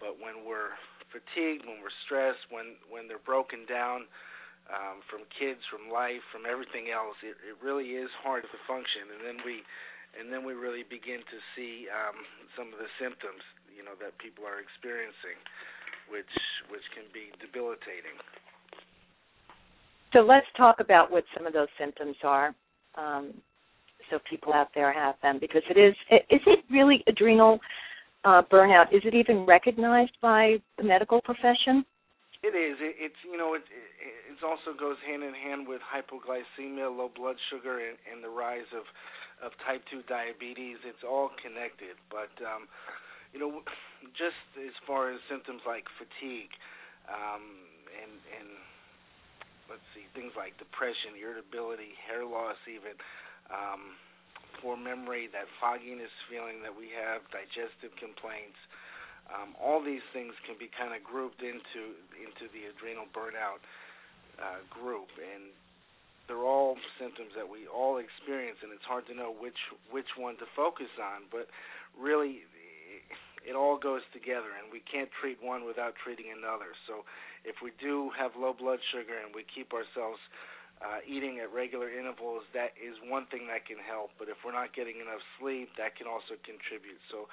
But 0.00 0.16
when 0.16 0.48
we're 0.48 0.74
fatigued, 1.12 1.68
when 1.68 1.84
we're 1.84 1.94
stressed, 2.08 2.48
when 2.48 2.80
when 2.88 3.04
they're 3.06 3.22
broken 3.22 3.68
down 3.68 4.08
um, 4.72 5.04
from 5.12 5.28
kids, 5.36 5.60
from 5.68 5.92
life, 5.92 6.24
from 6.32 6.48
everything 6.48 6.88
else, 6.88 7.20
it, 7.20 7.36
it 7.44 7.60
really 7.60 8.00
is 8.00 8.08
hard 8.24 8.48
to 8.48 8.58
function. 8.64 9.12
And 9.12 9.20
then 9.20 9.38
we 9.44 9.60
and 10.18 10.32
then 10.32 10.42
we 10.42 10.58
really 10.58 10.82
begin 10.82 11.20
to 11.20 11.38
see 11.54 11.86
um, 11.92 12.16
some 12.58 12.72
of 12.74 12.80
the 12.80 12.90
symptoms, 12.98 13.44
you 13.70 13.84
know, 13.84 13.94
that 14.02 14.16
people 14.18 14.42
are 14.48 14.58
experiencing, 14.58 15.38
which 16.08 16.32
which 16.72 16.86
can 16.96 17.04
be 17.12 17.30
debilitating. 17.38 18.16
So 20.16 20.26
let's 20.26 20.48
talk 20.56 20.80
about 20.80 21.12
what 21.12 21.22
some 21.36 21.46
of 21.46 21.52
those 21.52 21.70
symptoms 21.78 22.16
are, 22.24 22.54
um, 22.98 23.30
so 24.10 24.18
people 24.28 24.52
out 24.52 24.68
there 24.74 24.92
have 24.92 25.14
them, 25.22 25.38
because 25.38 25.62
it 25.70 25.78
is 25.78 25.94
is 26.30 26.42
it 26.46 26.64
really 26.70 27.04
adrenal 27.06 27.60
uh, 28.24 28.42
burnout? 28.50 28.92
Is 28.92 29.02
it 29.04 29.14
even 29.14 29.46
recognized 29.46 30.16
by 30.20 30.56
the 30.78 30.84
medical 30.84 31.20
profession? 31.20 31.84
It 32.42 32.56
is. 32.56 32.78
It, 32.80 32.96
it's 32.98 33.20
you 33.24 33.36
know 33.36 33.54
it, 33.54 33.64
it 33.68 34.32
it 34.32 34.44
also 34.44 34.72
goes 34.78 34.96
hand 35.06 35.22
in 35.22 35.34
hand 35.34 35.68
with 35.68 35.80
hypoglycemia, 35.84 36.88
low 36.88 37.10
blood 37.14 37.36
sugar, 37.52 37.78
and, 37.78 37.98
and 38.10 38.24
the 38.24 38.32
rise 38.32 38.68
of 38.72 38.84
of 39.42 39.56
type 39.64 39.82
2 39.88 40.04
diabetes. 40.04 40.78
It's 40.84 41.02
all 41.04 41.32
connected. 41.40 41.96
But, 42.12 42.32
um, 42.44 42.68
you 43.32 43.40
know, 43.40 43.64
just 44.16 44.40
as 44.60 44.72
far 44.84 45.12
as 45.12 45.18
symptoms 45.28 45.64
like 45.64 45.88
fatigue 45.96 46.52
um, 47.08 47.44
and, 47.88 48.14
and, 48.36 48.48
let's 49.68 49.86
see, 49.94 50.04
things 50.18 50.34
like 50.34 50.58
depression, 50.58 51.14
irritability, 51.14 51.94
hair 52.02 52.26
loss, 52.26 52.58
even. 52.66 52.98
Um, 53.48 53.94
poor 54.60 54.76
memory, 54.76 55.28
that 55.32 55.48
fogginess 55.60 56.12
feeling 56.28 56.62
that 56.62 56.72
we 56.76 56.92
have, 56.92 57.24
digestive 57.32 57.92
complaints, 57.96 58.56
um, 59.32 59.54
all 59.58 59.82
these 59.82 60.04
things 60.12 60.34
can 60.46 60.58
be 60.58 60.68
kind 60.70 60.94
of 60.94 61.02
grouped 61.02 61.42
into 61.42 61.94
into 62.18 62.50
the 62.50 62.66
adrenal 62.68 63.06
burnout 63.14 63.62
uh, 64.38 64.60
group, 64.68 65.08
and 65.18 65.54
they're 66.26 66.46
all 66.46 66.78
symptoms 66.98 67.34
that 67.34 67.46
we 67.46 67.66
all 67.70 67.98
experience, 67.98 68.58
and 68.62 68.70
it's 68.74 68.86
hard 68.86 69.06
to 69.06 69.14
know 69.14 69.30
which 69.30 69.58
which 69.90 70.18
one 70.18 70.34
to 70.42 70.46
focus 70.54 70.90
on. 70.98 71.30
But 71.30 71.46
really, 71.94 72.42
it 73.46 73.54
all 73.54 73.78
goes 73.78 74.02
together, 74.12 74.50
and 74.58 74.70
we 74.72 74.82
can't 74.82 75.10
treat 75.20 75.38
one 75.42 75.64
without 75.64 75.94
treating 76.02 76.34
another. 76.34 76.74
So, 76.90 77.06
if 77.44 77.62
we 77.62 77.70
do 77.80 78.10
have 78.18 78.34
low 78.36 78.52
blood 78.52 78.82
sugar 78.92 79.16
and 79.16 79.34
we 79.34 79.46
keep 79.46 79.72
ourselves 79.72 80.20
uh, 80.80 81.04
eating 81.04 81.38
at 81.44 81.52
regular 81.52 81.92
intervals, 81.92 82.42
that 82.56 82.72
is 82.80 82.96
one 83.04 83.28
thing 83.28 83.46
that 83.52 83.68
can 83.68 83.76
help. 83.76 84.10
But 84.16 84.32
if 84.32 84.40
we're 84.44 84.56
not 84.56 84.72
getting 84.72 84.96
enough 85.00 85.20
sleep, 85.36 85.68
that 85.76 85.96
can 85.96 86.08
also 86.08 86.40
contribute. 86.40 87.00
So, 87.12 87.28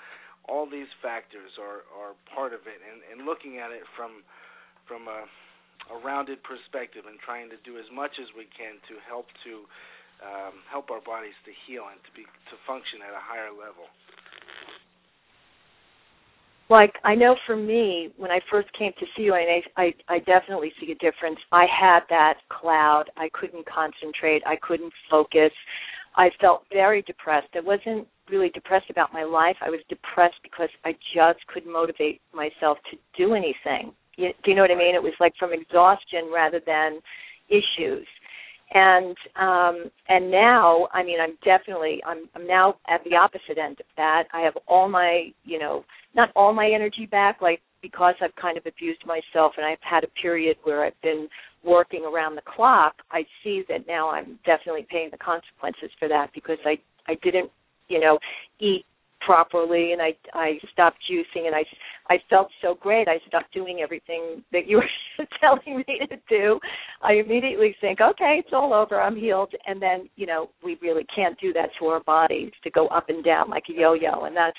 all 0.48 0.64
these 0.64 0.88
factors 1.04 1.56
are 1.60 1.84
are 1.96 2.16
part 2.32 2.52
of 2.52 2.68
it, 2.68 2.80
and 2.80 3.04
and 3.08 3.28
looking 3.28 3.60
at 3.60 3.72
it 3.72 3.84
from 3.96 4.24
from 4.88 5.08
a 5.08 5.28
a 5.92 5.98
rounded 6.04 6.44
perspective 6.44 7.08
and 7.08 7.16
trying 7.20 7.48
to 7.48 7.60
do 7.64 7.80
as 7.80 7.88
much 7.94 8.20
as 8.20 8.28
we 8.36 8.48
can 8.52 8.80
to 8.92 9.00
help 9.08 9.32
to 9.48 9.64
um, 10.20 10.66
help 10.68 10.90
our 10.90 11.00
bodies 11.00 11.38
to 11.46 11.54
heal 11.66 11.86
and 11.88 12.00
to 12.04 12.12
be 12.12 12.26
to 12.52 12.56
function 12.66 13.06
at 13.06 13.14
a 13.14 13.22
higher 13.22 13.54
level. 13.54 13.88
Like 16.70 16.96
I 17.04 17.16
know 17.16 17.36
for 17.46 17.56
me, 17.56 18.10
when 18.18 18.30
I 18.30 18.40
first 18.52 18.68
came 18.78 18.92
to 19.00 19.06
see 19.16 19.24
you, 19.24 19.34
I, 19.34 19.62
I 19.78 19.94
I 20.10 20.20
definitely 20.20 20.72
see 20.80 20.92
a 20.92 20.96
difference. 20.96 21.40
I 21.52 21.66
had 21.66 22.02
that 22.10 22.36
cloud. 22.50 23.06
I 23.16 23.30
couldn't 23.34 23.66
concentrate. 23.66 24.44
I 24.46 24.58
couldn't 24.58 24.92
focus. 25.10 25.52
I 26.16 26.30
felt 26.42 26.64
very 26.74 27.04
depressed. 27.04 27.50
I 27.56 27.62
wasn't 27.62 28.08
really 28.30 28.50
depressed 28.50 28.90
about 28.90 29.14
my 29.14 29.24
life. 29.24 29.56
I 29.62 29.70
was 29.70 29.80
depressed 29.88 30.40
because 30.44 30.70
I 30.84 30.94
just 31.16 31.46
couldn't 31.48 31.72
motivate 31.72 32.22
myself 32.34 32.78
to 32.92 32.98
do 33.18 33.34
anything. 33.34 33.94
You, 34.18 34.30
do 34.44 34.52
you 34.52 34.56
know 34.56 34.64
what 34.64 34.72
I 34.72 34.76
mean? 34.76 34.96
It 34.96 35.04
was 35.04 35.14
like 35.20 35.34
from 35.40 35.54
exhaustion 35.54 36.30
rather 36.34 36.60
than 36.66 37.00
issues. 37.50 38.08
And 38.74 39.16
um 39.40 39.90
and 40.10 40.30
now, 40.30 40.90
I 40.92 41.04
mean, 41.04 41.20
I'm 41.22 41.38
definitely 41.46 42.02
I'm 42.06 42.28
I'm 42.36 42.46
now 42.46 42.76
at 42.90 43.02
the 43.06 43.16
opposite 43.16 43.58
end 43.58 43.80
of 43.80 43.86
that. 43.96 44.24
I 44.34 44.42
have 44.42 44.58
all 44.68 44.90
my, 44.90 45.30
you 45.46 45.60
know, 45.60 45.86
not 46.18 46.32
all 46.36 46.52
my 46.52 46.70
energy 46.74 47.06
back 47.06 47.42
like 47.42 47.62
because 47.82 48.16
I've 48.22 48.36
kind 48.36 48.58
of 48.58 48.66
abused 48.66 49.06
myself 49.06 49.54
and 49.56 49.66
I've 49.66 49.78
had 49.82 50.04
a 50.04 50.08
period 50.22 50.58
where 50.64 50.84
I've 50.84 51.00
been 51.02 51.30
working 51.64 52.04
around 52.06 52.36
the 52.36 52.42
clock, 52.42 52.96
I 53.12 53.24
see 53.44 53.64
that 53.70 53.88
now 53.88 54.10
I'm 54.10 54.40
definitely 54.46 54.88
paying 54.90 55.10
the 55.12 55.18
consequences 55.18 55.92
for 56.00 56.08
that 56.08 56.32
because 56.34 56.58
I 56.66 56.78
I 57.08 57.16
didn't, 57.24 57.52
you 57.88 58.00
know, 58.00 58.20
eat 58.60 58.86
properly 59.22 59.94
and 59.94 60.02
I 60.02 60.16
I 60.34 60.60
stopped 60.72 60.98
juicing 61.10 61.46
and 61.46 61.56
I 61.56 61.64
I 62.10 62.18
felt 62.30 62.50
so 62.62 62.76
great. 62.80 63.08
I 63.08 63.20
stopped 63.28 63.54
doing 63.54 63.80
everything 63.82 64.44
that 64.52 64.68
you 64.68 64.78
were 64.78 65.28
telling 65.42 65.78
me 65.78 66.00
to 66.10 66.18
do. 66.30 66.60
I 67.02 67.14
immediately 67.14 67.76
think, 67.80 68.00
okay, 68.02 68.42
it's 68.44 68.54
all 68.54 68.74
over, 68.74 69.00
I'm 69.00 69.16
healed. 69.16 69.54
And 69.66 69.82
then, 69.82 70.10
you 70.16 70.26
know, 70.26 70.50
we 70.64 70.78
really 70.82 71.06
can't 71.14 71.40
do 71.40 71.54
that 71.54 71.70
to 71.80 71.88
our 71.88 72.00
bodies 72.02 72.52
to 72.64 72.70
go 72.70 72.88
up 72.88 73.10
and 73.10 73.24
down 73.24 73.50
like 73.50 73.66
a 73.70 73.74
yo-yo. 73.74 74.24
And 74.24 74.36
that's 74.36 74.58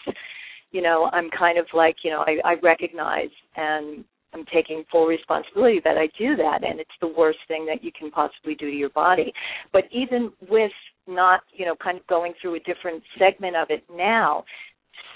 you 0.70 0.82
know, 0.82 1.10
I'm 1.12 1.30
kind 1.37 1.58
of 1.58 1.66
like, 1.75 1.96
you 2.04 2.10
know, 2.10 2.25
I, 2.26 2.38
I 2.44 2.54
recognize 2.62 3.30
and 3.56 4.04
I'm 4.34 4.44
taking 4.52 4.84
full 4.90 5.06
responsibility 5.06 5.80
that 5.84 5.96
I 5.96 6.08
do 6.18 6.37
that, 6.37 6.62
and 6.62 6.78
it's 6.78 6.90
the 7.00 7.12
worst 7.16 7.38
thing 7.48 7.64
that 7.66 7.82
you 7.82 7.90
can 7.98 8.10
possibly 8.10 8.54
do 8.54 8.70
to 8.70 8.76
your 8.76 8.90
body. 8.90 9.32
But 9.72 9.84
even 9.90 10.32
with 10.50 10.72
not, 11.06 11.40
you 11.54 11.64
know, 11.64 11.75
kind 11.82 11.98
of 11.98 12.06
going 12.08 12.34
through 12.40 12.56
a 12.56 12.60
different 12.60 13.02
segment 13.18 13.56
of 13.56 13.68
it 13.70 13.84
now, 13.90 14.44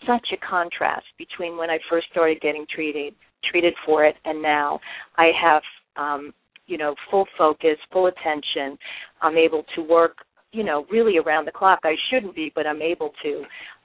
such 0.06 0.26
a 0.32 0.47
contrast 0.47 1.06
between 1.18 1.59
when 1.59 1.68
I 1.68 1.78
first 1.90 2.06
started 2.11 2.40
getting 2.40 2.64
treated 2.75 3.14
treated 3.50 3.75
for 3.85 4.04
it 4.04 4.16
and 4.25 4.40
now. 4.40 4.80
I 5.16 5.30
have, 5.40 5.62
um, 5.97 6.32
you 6.66 6.78
know, 6.78 6.94
full 7.11 7.26
focus, 7.37 7.76
full 7.92 8.06
attention. 8.06 8.78
I'm 9.21 9.37
able 9.37 9.64
to 9.75 9.82
work 9.82 10.18
you 10.52 10.62
know 10.62 10.87
really 10.90 11.18
around 11.18 11.47
the 11.47 11.52
clock 11.52 11.80
i 11.85 11.94
shouldn't 12.11 12.35
be 12.35 12.52
but 12.54 12.66
i'm 12.66 12.82
able 12.82 13.11
to 13.23 13.42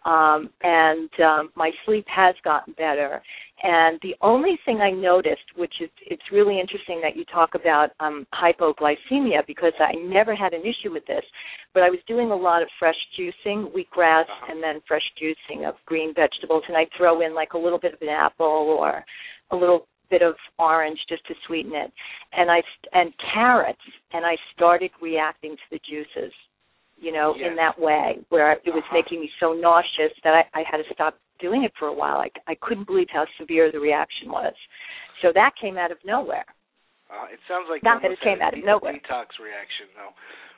um, 0.08 0.50
and 0.64 1.10
um, 1.20 1.50
my 1.56 1.70
sleep 1.86 2.06
has 2.08 2.34
gotten 2.44 2.74
better. 2.74 3.22
And 3.62 4.00
the 4.02 4.16
only 4.22 4.58
thing 4.64 4.80
I 4.80 4.90
noticed, 4.90 5.44
which 5.58 5.74
is 5.82 5.90
it's 6.06 6.22
really 6.32 6.60
interesting 6.60 7.02
that 7.02 7.18
you 7.18 7.26
talk 7.26 7.56
about 7.56 7.90
um, 8.00 8.26
hypoglycemia 8.34 9.46
because 9.46 9.74
I 9.80 9.94
never 9.96 10.34
had 10.34 10.54
an 10.54 10.62
issue 10.62 10.94
with 10.94 11.06
this, 11.08 11.24
but 11.74 11.84
I 11.84 11.90
was 11.90 12.00
doing 12.08 12.32
a 12.32 12.36
lot 12.36 12.62
of 12.62 12.70
fresh 12.80 12.96
juicing, 13.20 13.72
wheatgrass, 13.74 14.24
uh-huh. 14.24 14.52
and 14.52 14.64
then 14.64 14.82
fresh 14.88 15.02
juicing 15.22 15.68
of 15.68 15.76
green 15.86 16.14
vegetables, 16.14 16.64
and 16.70 16.78
I 16.78 16.86
throw 16.98 17.26
in 17.26 17.36
like 17.36 17.54
a 17.54 17.58
little 17.58 17.80
bit 17.80 17.94
of 17.94 18.02
an 18.02 18.10
apple 18.10 18.78
or 18.80 19.04
a 19.52 19.56
little 19.56 19.88
bit 20.10 20.22
of 20.22 20.36
orange 20.58 21.00
just 21.10 21.28
to 21.28 21.34
sweeten 21.48 21.74
it, 21.76 21.92
and 22.32 22.50
I 22.50 22.62
and 22.94 23.12
carrots, 23.34 23.80
and 24.14 24.26
I 24.26 24.38
started 24.56 24.92
reacting 25.02 25.56
to 25.56 25.64
the 25.72 25.80
juices 25.90 26.32
you 27.00 27.12
know, 27.12 27.34
yes. 27.38 27.50
in 27.50 27.56
that 27.56 27.80
way, 27.80 28.20
where 28.30 28.52
it 28.54 28.62
was 28.66 28.84
uh-huh. 28.86 28.98
making 28.98 29.22
me 29.22 29.30
so 29.40 29.54
nauseous 29.54 30.14
that 30.24 30.34
I, 30.34 30.44
I 30.60 30.64
had 30.70 30.78
to 30.78 30.88
stop 30.94 31.16
doing 31.40 31.64
it 31.64 31.72
for 31.78 31.88
a 31.88 31.94
while. 31.94 32.18
I, 32.18 32.30
I 32.50 32.56
couldn't 32.60 32.88
believe 32.88 33.08
how 33.14 33.26
severe 33.40 33.72
the 33.72 33.80
reaction 33.80 34.30
was. 34.30 34.54
So 35.22 35.30
that 35.34 35.54
came 35.62 35.78
out 35.78 35.92
of 35.92 35.98
nowhere. 36.06 36.46
Uh, 37.08 37.32
it 37.32 37.40
sounds 37.48 37.72
like 37.72 37.82
not 37.84 38.02
that 38.04 38.12
it 38.12 38.20
came 38.20 38.42
out 38.44 38.52
of 38.52 38.62
nowhere. 38.66 39.00
Detox 39.00 39.40
reaction, 39.40 39.88
though, 39.96 40.12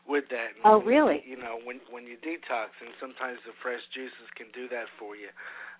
with 0.10 0.25
that. 0.34 0.58
And 0.58 0.65
oh, 0.65 0.81
really? 0.81 1.22
You 1.22 1.38
know, 1.38 1.62
when 1.62 1.77
when 1.93 2.10
you 2.10 2.17
detox, 2.17 2.74
and 2.81 2.89
sometimes 2.98 3.38
the 3.46 3.53
fresh 3.62 3.84
juices 3.93 4.27
can 4.34 4.50
do 4.55 4.65
that 4.74 4.89
for 4.98 5.13
you. 5.13 5.29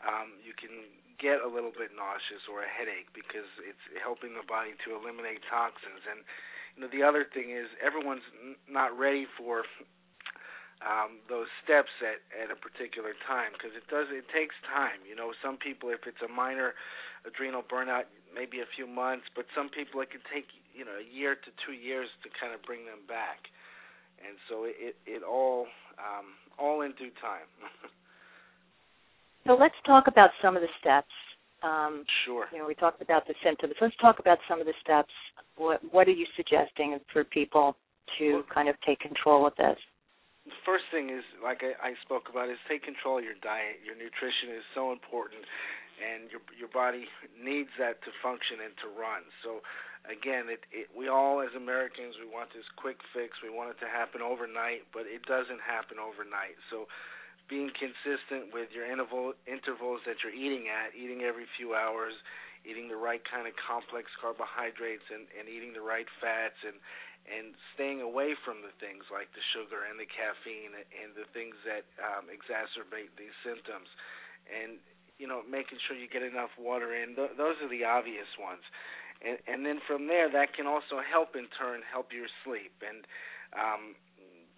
Um, 0.06 0.38
you 0.46 0.54
can 0.56 0.72
get 1.20 1.44
a 1.44 1.50
little 1.50 1.74
bit 1.76 1.92
nauseous 1.92 2.40
or 2.48 2.64
a 2.64 2.70
headache 2.70 3.12
because 3.12 3.50
it's 3.68 3.84
helping 4.00 4.32
the 4.38 4.46
body 4.48 4.72
to 4.88 4.96
eliminate 4.96 5.44
toxins. 5.52 6.06
And 6.08 6.24
you 6.78 6.80
know, 6.86 6.90
the 6.94 7.04
other 7.04 7.28
thing 7.28 7.52
is 7.52 7.68
everyone's 7.84 8.24
n- 8.40 8.56
not 8.70 8.96
ready 8.96 9.28
for 9.36 9.68
um, 10.80 11.20
those 11.28 11.52
steps 11.64 11.92
at, 12.00 12.24
at 12.32 12.48
a 12.52 12.58
particular 12.58 13.12
time 13.28 13.52
because 13.52 13.76
it 13.76 13.84
does 13.92 14.08
it 14.12 14.24
takes 14.32 14.56
time. 14.64 15.04
You 15.04 15.16
know, 15.16 15.36
some 15.44 15.60
people 15.60 15.92
if 15.92 16.08
it's 16.08 16.24
a 16.24 16.32
minor 16.32 16.74
adrenal 17.28 17.64
burnout, 17.64 18.08
maybe 18.32 18.64
a 18.64 18.70
few 18.76 18.88
months, 18.88 19.28
but 19.36 19.44
some 19.52 19.68
people 19.68 20.00
it 20.00 20.12
can 20.12 20.24
take 20.32 20.48
you 20.72 20.88
know 20.88 20.96
a 20.96 21.08
year 21.08 21.36
to 21.36 21.50
two 21.68 21.76
years 21.76 22.08
to 22.24 22.32
kind 22.40 22.56
of 22.56 22.64
bring 22.64 22.88
them 22.88 23.04
back, 23.08 23.52
and 24.24 24.40
so 24.48 24.64
it 24.64 24.76
it, 24.80 24.96
it 25.04 25.22
all 25.24 25.68
um, 26.00 26.40
all 26.56 26.82
in 26.82 26.96
due 26.96 27.12
time. 27.20 27.48
so 29.48 29.60
let's 29.60 29.78
talk 29.84 30.08
about 30.08 30.32
some 30.40 30.56
of 30.56 30.64
the 30.64 30.72
steps. 30.80 31.12
Um, 31.60 32.08
sure. 32.24 32.48
You 32.56 32.60
know, 32.60 32.68
we 32.72 32.76
talked 32.76 33.02
about 33.02 33.28
the 33.28 33.36
symptoms. 33.44 33.76
Let's 33.84 34.00
talk 34.00 34.20
about 34.20 34.40
some 34.48 34.64
of 34.64 34.66
the 34.66 34.78
steps. 34.80 35.12
What 35.60 35.84
What 35.92 36.08
are 36.08 36.16
you 36.16 36.26
suggesting 36.40 36.96
for 37.12 37.28
people 37.28 37.76
to 38.18 38.44
kind 38.54 38.70
of 38.70 38.76
take 38.88 39.04
control 39.04 39.46
of 39.46 39.52
this? 39.60 39.76
First 40.66 40.88
thing 40.92 41.10
is, 41.10 41.24
like 41.44 41.62
I, 41.66 41.76
I 41.80 41.92
spoke 42.06 42.30
about, 42.30 42.50
is 42.50 42.62
take 42.70 42.84
control 42.84 43.20
of 43.20 43.26
your 43.26 43.40
diet. 43.42 43.82
Your 43.84 43.96
nutrition 43.96 44.54
is 44.56 44.64
so 44.74 44.92
important, 44.92 45.44
and 46.00 46.32
your 46.32 46.42
your 46.56 46.72
body 46.72 47.08
needs 47.36 47.74
that 47.82 48.00
to 48.08 48.12
function 48.24 48.64
and 48.64 48.74
to 48.84 48.88
run. 48.94 49.28
So, 49.44 49.66
again, 50.08 50.48
it, 50.48 50.64
it 50.72 50.88
we 50.94 51.10
all 51.12 51.44
as 51.44 51.52
Americans 51.58 52.16
we 52.22 52.30
want 52.30 52.54
this 52.56 52.68
quick 52.78 53.02
fix. 53.12 53.42
We 53.44 53.52
want 53.52 53.76
it 53.76 53.80
to 53.84 53.90
happen 53.90 54.24
overnight, 54.24 54.88
but 54.96 55.10
it 55.10 55.28
doesn't 55.28 55.62
happen 55.62 56.00
overnight. 56.00 56.56
So, 56.72 56.88
being 57.50 57.74
consistent 57.74 58.54
with 58.54 58.70
your 58.72 58.86
interval 58.86 59.34
intervals 59.50 60.06
that 60.06 60.22
you're 60.24 60.36
eating 60.36 60.70
at, 60.70 60.96
eating 60.96 61.26
every 61.26 61.50
few 61.58 61.74
hours, 61.76 62.14
eating 62.64 62.88
the 62.88 63.00
right 63.00 63.22
kind 63.26 63.50
of 63.50 63.58
complex 63.58 64.08
carbohydrates, 64.20 65.10
and 65.10 65.26
and 65.36 65.50
eating 65.50 65.74
the 65.76 65.84
right 65.84 66.08
fats 66.22 66.60
and 66.64 66.78
and 67.30 67.54
staying 67.78 68.02
away 68.02 68.34
from 68.34 68.66
the 68.66 68.74
things 68.82 69.06
like 69.14 69.30
the 69.38 69.46
sugar 69.54 69.86
and 69.86 70.02
the 70.02 70.10
caffeine 70.10 70.74
and 70.74 71.14
the 71.14 71.30
things 71.30 71.54
that 71.64 71.86
um, 72.02 72.28
exacerbate 72.28 73.14
these 73.16 73.36
symptoms, 73.46 73.88
and 74.50 74.82
you 75.22 75.30
know 75.30 75.46
making 75.46 75.78
sure 75.86 75.94
you 75.96 76.10
get 76.10 76.26
enough 76.26 76.52
water 76.58 76.92
in. 76.92 77.14
Th- 77.14 77.38
those 77.38 77.62
are 77.62 77.70
the 77.70 77.86
obvious 77.86 78.30
ones, 78.42 78.66
and, 79.22 79.38
and 79.46 79.62
then 79.62 79.80
from 79.86 80.10
there 80.10 80.28
that 80.28 80.58
can 80.58 80.66
also 80.66 81.00
help 81.06 81.38
in 81.38 81.48
turn 81.54 81.86
help 81.86 82.12
your 82.12 82.28
sleep 82.44 82.74
and 82.82 83.06
um, 83.54 83.96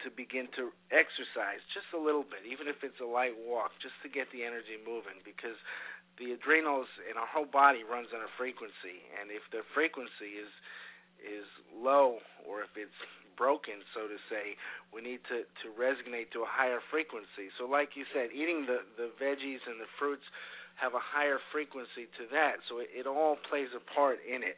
to 0.03 0.09
begin 0.09 0.49
to 0.57 0.73
exercise 0.89 1.61
just 1.71 1.89
a 1.93 2.01
little 2.01 2.25
bit, 2.25 2.41
even 2.47 2.65
if 2.65 2.81
it's 2.81 2.97
a 2.99 3.05
light 3.05 3.37
walk, 3.37 3.77
just 3.77 3.93
to 4.01 4.09
get 4.09 4.31
the 4.33 4.41
energy 4.41 4.77
moving 4.81 5.21
because 5.21 5.57
the 6.17 6.33
adrenals 6.33 6.89
in 7.07 7.15
our 7.17 7.29
whole 7.29 7.47
body 7.47 7.85
runs 7.85 8.09
on 8.13 8.21
a 8.21 8.31
frequency, 8.35 9.05
and 9.17 9.31
if 9.31 9.45
the 9.53 9.63
frequency 9.73 10.37
is 10.41 10.51
is 11.23 11.45
low 11.71 12.19
or 12.43 12.61
if 12.61 12.73
it's 12.75 12.97
broken, 13.37 13.81
so 13.95 14.05
to 14.05 14.19
say, 14.29 14.53
we 14.93 15.01
need 15.01 15.23
to 15.31 15.47
to 15.65 15.67
resonate 15.73 16.29
to 16.35 16.45
a 16.45 16.49
higher 16.49 16.83
frequency. 16.91 17.49
So, 17.57 17.65
like 17.65 17.95
you 17.95 18.05
said, 18.13 18.29
eating 18.35 18.67
the 18.69 18.85
the 18.99 19.09
veggies 19.17 19.63
and 19.65 19.81
the 19.81 19.89
fruits 19.97 20.25
have 20.77 20.93
a 20.93 21.03
higher 21.03 21.37
frequency 21.51 22.07
to 22.17 22.29
that. 22.31 22.63
So 22.69 22.79
it, 22.79 22.89
it 22.93 23.05
all 23.05 23.37
plays 23.49 23.69
a 23.75 23.83
part 23.93 24.21
in 24.23 24.41
it. 24.41 24.57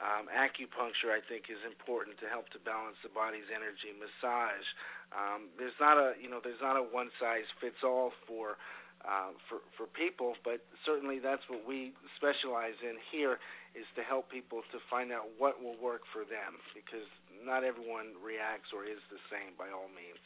Um, 0.00 0.26
acupuncture, 0.32 1.14
I 1.14 1.22
think, 1.22 1.46
is 1.46 1.60
important 1.62 2.18
to 2.24 2.26
help 2.26 2.48
to 2.56 2.58
balance 2.64 2.98
the 3.04 3.12
body's 3.12 3.46
energy. 3.52 3.92
Massage. 3.94 4.66
Um, 5.12 5.52
there's 5.60 5.76
not 5.76 6.00
a 6.00 6.16
you 6.16 6.32
know 6.32 6.40
there's 6.40 6.62
not 6.64 6.80
a 6.80 6.84
one 6.84 7.12
size 7.20 7.46
fits 7.60 7.84
all 7.84 8.16
for 8.24 8.56
uh, 9.04 9.36
for 9.46 9.60
for 9.76 9.86
people, 9.92 10.34
but 10.40 10.64
certainly 10.88 11.20
that's 11.20 11.44
what 11.52 11.68
we 11.68 11.92
specialize 12.16 12.78
in 12.80 12.96
here 13.12 13.38
is 13.74 13.88
to 13.96 14.02
help 14.02 14.28
people 14.30 14.60
to 14.72 14.78
find 14.90 15.12
out 15.12 15.28
what 15.38 15.62
will 15.62 15.76
work 15.80 16.02
for 16.12 16.28
them 16.28 16.60
because 16.76 17.06
not 17.44 17.64
everyone 17.64 18.12
reacts 18.20 18.68
or 18.72 18.84
is 18.84 19.00
the 19.08 19.20
same 19.32 19.56
by 19.56 19.72
all 19.72 19.88
means. 19.88 20.20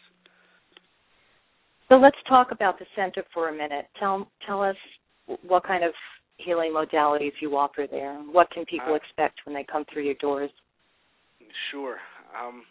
So 1.88 1.96
let's 1.96 2.18
talk 2.28 2.50
about 2.50 2.78
the 2.78 2.86
center 2.96 3.22
for 3.32 3.48
a 3.48 3.52
minute. 3.52 3.86
Tell 3.98 4.26
tell 4.46 4.62
us 4.62 4.76
what 5.46 5.64
kind 5.64 5.84
of 5.84 5.92
healing 6.38 6.72
modalities 6.74 7.32
you 7.40 7.56
offer 7.56 7.86
there. 7.90 8.18
What 8.30 8.50
can 8.50 8.64
people 8.66 8.92
uh, 8.92 8.96
expect 8.96 9.40
when 9.44 9.54
they 9.54 9.64
come 9.64 9.84
through 9.92 10.04
your 10.04 10.18
doors? 10.20 10.50
Sure. 11.70 11.98
Um, 12.34 12.64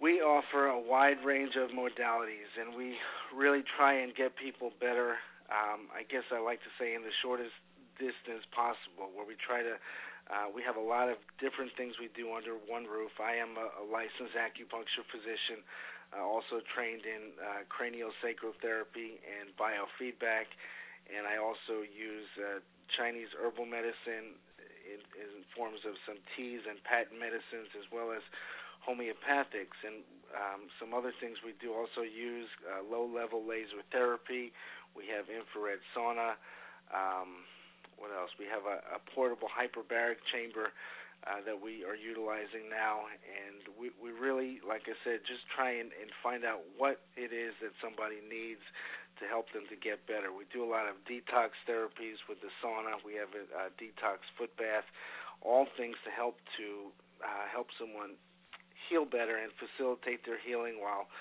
we 0.00 0.20
offer 0.20 0.66
a 0.66 0.80
wide 0.80 1.22
range 1.24 1.52
of 1.56 1.70
modalities, 1.70 2.50
and 2.58 2.76
we 2.76 2.94
really 3.36 3.62
try 3.76 4.00
and 4.02 4.14
get 4.16 4.32
people 4.36 4.72
better. 4.80 5.16
Um, 5.50 5.88
I 5.94 6.02
guess 6.10 6.24
I 6.32 6.40
like 6.40 6.58
to 6.60 6.72
say 6.78 6.94
in 6.94 7.02
the 7.02 7.14
shortest 7.22 7.52
distance 8.00 8.48
possible, 8.50 9.12
where 9.12 9.28
we 9.28 9.36
try 9.36 9.60
to. 9.60 9.76
Uh, 10.30 10.46
we 10.46 10.62
have 10.62 10.78
a 10.78 10.82
lot 10.82 11.10
of 11.10 11.18
different 11.42 11.74
things 11.74 11.98
we 11.98 12.06
do 12.14 12.30
under 12.32 12.54
one 12.54 12.86
roof. 12.86 13.10
I 13.18 13.34
am 13.34 13.58
a, 13.58 13.82
a 13.82 13.84
licensed 13.84 14.38
acupuncture 14.38 15.02
physician, 15.10 15.60
uh, 16.14 16.22
also 16.22 16.62
trained 16.70 17.02
in 17.02 17.34
uh, 17.36 17.66
cranial 17.66 18.14
sacral 18.22 18.54
therapy 18.62 19.18
and 19.26 19.50
biofeedback, 19.58 20.48
and 21.10 21.26
I 21.26 21.36
also 21.42 21.82
use 21.82 22.30
uh, 22.38 22.62
Chinese 22.94 23.34
herbal 23.34 23.66
medicine 23.66 24.38
in, 24.86 25.02
in 25.18 25.42
forms 25.54 25.82
of 25.82 25.98
some 26.06 26.22
teas 26.34 26.62
and 26.66 26.78
patent 26.86 27.18
medicines, 27.18 27.74
as 27.74 27.90
well 27.90 28.14
as 28.14 28.22
homeopathics 28.86 29.78
and 29.84 30.02
um, 30.32 30.70
some 30.78 30.94
other 30.94 31.12
things 31.20 31.42
we 31.44 31.52
do 31.58 31.74
also 31.74 32.06
use 32.06 32.48
uh, 32.64 32.82
low 32.86 33.04
level 33.04 33.42
laser 33.42 33.82
therapy. 33.90 34.54
We 34.94 35.06
have 35.10 35.26
infrared 35.26 35.82
sauna. 35.94 36.38
Um, 36.90 37.46
what 38.00 38.10
else? 38.10 38.32
We 38.40 38.48
have 38.48 38.64
a, 38.64 38.80
a 38.96 39.00
portable 39.12 39.52
hyperbaric 39.52 40.24
chamber 40.32 40.72
uh, 41.28 41.44
that 41.44 41.60
we 41.60 41.84
are 41.84 41.94
utilizing 41.94 42.72
now, 42.72 43.04
and 43.12 43.60
we, 43.76 43.92
we 44.00 44.08
really, 44.08 44.56
like 44.64 44.88
I 44.88 44.96
said, 45.04 45.20
just 45.28 45.44
try 45.52 45.76
and, 45.76 45.92
and 46.00 46.08
find 46.24 46.48
out 46.48 46.64
what 46.80 47.04
it 47.12 47.28
is 47.28 47.52
that 47.60 47.76
somebody 47.84 48.24
needs 48.24 48.64
to 49.20 49.28
help 49.28 49.52
them 49.52 49.68
to 49.68 49.76
get 49.76 50.00
better. 50.08 50.32
We 50.32 50.48
do 50.48 50.64
a 50.64 50.70
lot 50.70 50.88
of 50.88 50.96
detox 51.04 51.52
therapies 51.68 52.24
with 52.24 52.40
the 52.40 52.48
sauna. 52.64 52.96
We 53.04 53.20
have 53.20 53.36
a, 53.36 53.44
a 53.52 53.64
detox 53.76 54.24
foot 54.40 54.56
bath, 54.56 54.88
all 55.44 55.68
things 55.76 56.00
to 56.08 56.10
help 56.10 56.40
to 56.56 56.88
uh, 57.20 57.44
help 57.52 57.68
someone 57.76 58.16
heal 58.88 59.04
better 59.04 59.36
and 59.36 59.52
facilitate 59.60 60.24
their 60.24 60.40
healing 60.40 60.80
while 60.80 61.12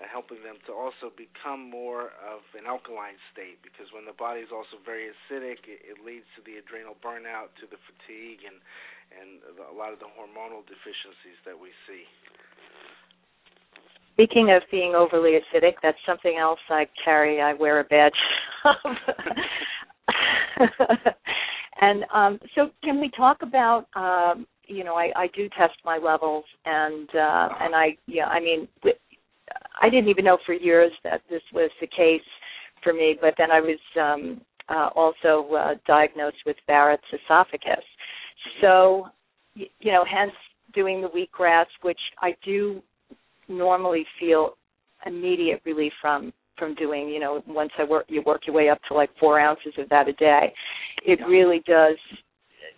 uh, 0.00 0.08
helping 0.08 0.40
them 0.40 0.56
to 0.64 0.72
also 0.72 1.12
become 1.12 1.60
more 1.60 2.16
of 2.20 2.40
an 2.56 2.64
alkaline 2.64 3.20
state 3.32 3.60
because 3.60 3.84
when 3.92 4.08
the 4.08 4.16
body 4.16 4.40
is 4.40 4.48
also 4.48 4.80
very 4.84 5.12
acidic 5.12 5.60
it, 5.68 5.84
it 5.84 6.00
leads 6.00 6.24
to 6.36 6.40
the 6.48 6.56
adrenal 6.56 6.96
burnout 7.04 7.52
to 7.60 7.68
the 7.68 7.80
fatigue 7.88 8.40
and 8.46 8.56
and 9.12 9.44
a 9.68 9.74
lot 9.76 9.92
of 9.92 10.00
the 10.00 10.08
hormonal 10.16 10.64
deficiencies 10.64 11.36
that 11.44 11.52
we 11.52 11.68
see 11.84 12.08
Speaking 14.14 14.50
of 14.54 14.62
being 14.70 14.94
overly 14.94 15.32
acidic, 15.32 15.74
that's 15.82 15.98
something 16.06 16.36
else 16.38 16.60
I 16.68 16.86
carry. 17.02 17.40
I 17.40 17.54
wear 17.54 17.80
a 17.80 17.84
badge. 17.84 18.12
and 21.80 22.04
um, 22.14 22.38
so, 22.54 22.68
can 22.84 23.00
we 23.00 23.10
talk 23.16 23.38
about? 23.42 23.86
Um, 23.96 24.46
you 24.66 24.84
know, 24.84 24.94
I, 24.94 25.10
I 25.16 25.28
do 25.34 25.48
test 25.58 25.74
my 25.84 25.96
levels, 25.96 26.44
and 26.66 27.08
uh, 27.08 27.48
and 27.60 27.74
I, 27.74 27.96
yeah, 28.06 28.26
I 28.26 28.40
mean, 28.40 28.68
I 29.82 29.90
didn't 29.90 30.08
even 30.08 30.24
know 30.24 30.38
for 30.46 30.54
years 30.54 30.92
that 31.04 31.20
this 31.28 31.42
was 31.52 31.70
the 31.80 31.88
case 31.88 32.22
for 32.82 32.92
me. 32.92 33.16
But 33.20 33.34
then 33.36 33.50
I 33.50 33.60
was 33.60 33.78
um, 34.00 34.40
uh, 34.68 34.88
also 34.94 35.52
uh, 35.54 35.74
diagnosed 35.86 36.38
with 36.46 36.56
Barrett's 36.66 37.02
esophagus. 37.12 37.84
So, 38.60 39.06
you 39.54 39.92
know, 39.92 40.04
hence 40.10 40.32
doing 40.74 41.02
the 41.02 41.08
wheatgrass, 41.08 41.66
which 41.82 41.98
I 42.20 42.34
do 42.44 42.82
normally 43.48 44.06
feel 44.18 44.54
immediate 45.04 45.60
relief 45.64 45.92
from 46.00 46.32
from 46.58 46.74
doing 46.76 47.08
you 47.08 47.18
know 47.18 47.42
once 47.48 47.72
i 47.78 47.82
work 47.82 48.04
you 48.08 48.22
work 48.24 48.42
your 48.46 48.54
way 48.54 48.68
up 48.68 48.78
to 48.86 48.94
like 48.94 49.10
four 49.18 49.40
ounces 49.40 49.72
of 49.78 49.88
that 49.88 50.06
a 50.06 50.12
day 50.12 50.52
it 51.04 51.18
really 51.26 51.60
does 51.66 51.96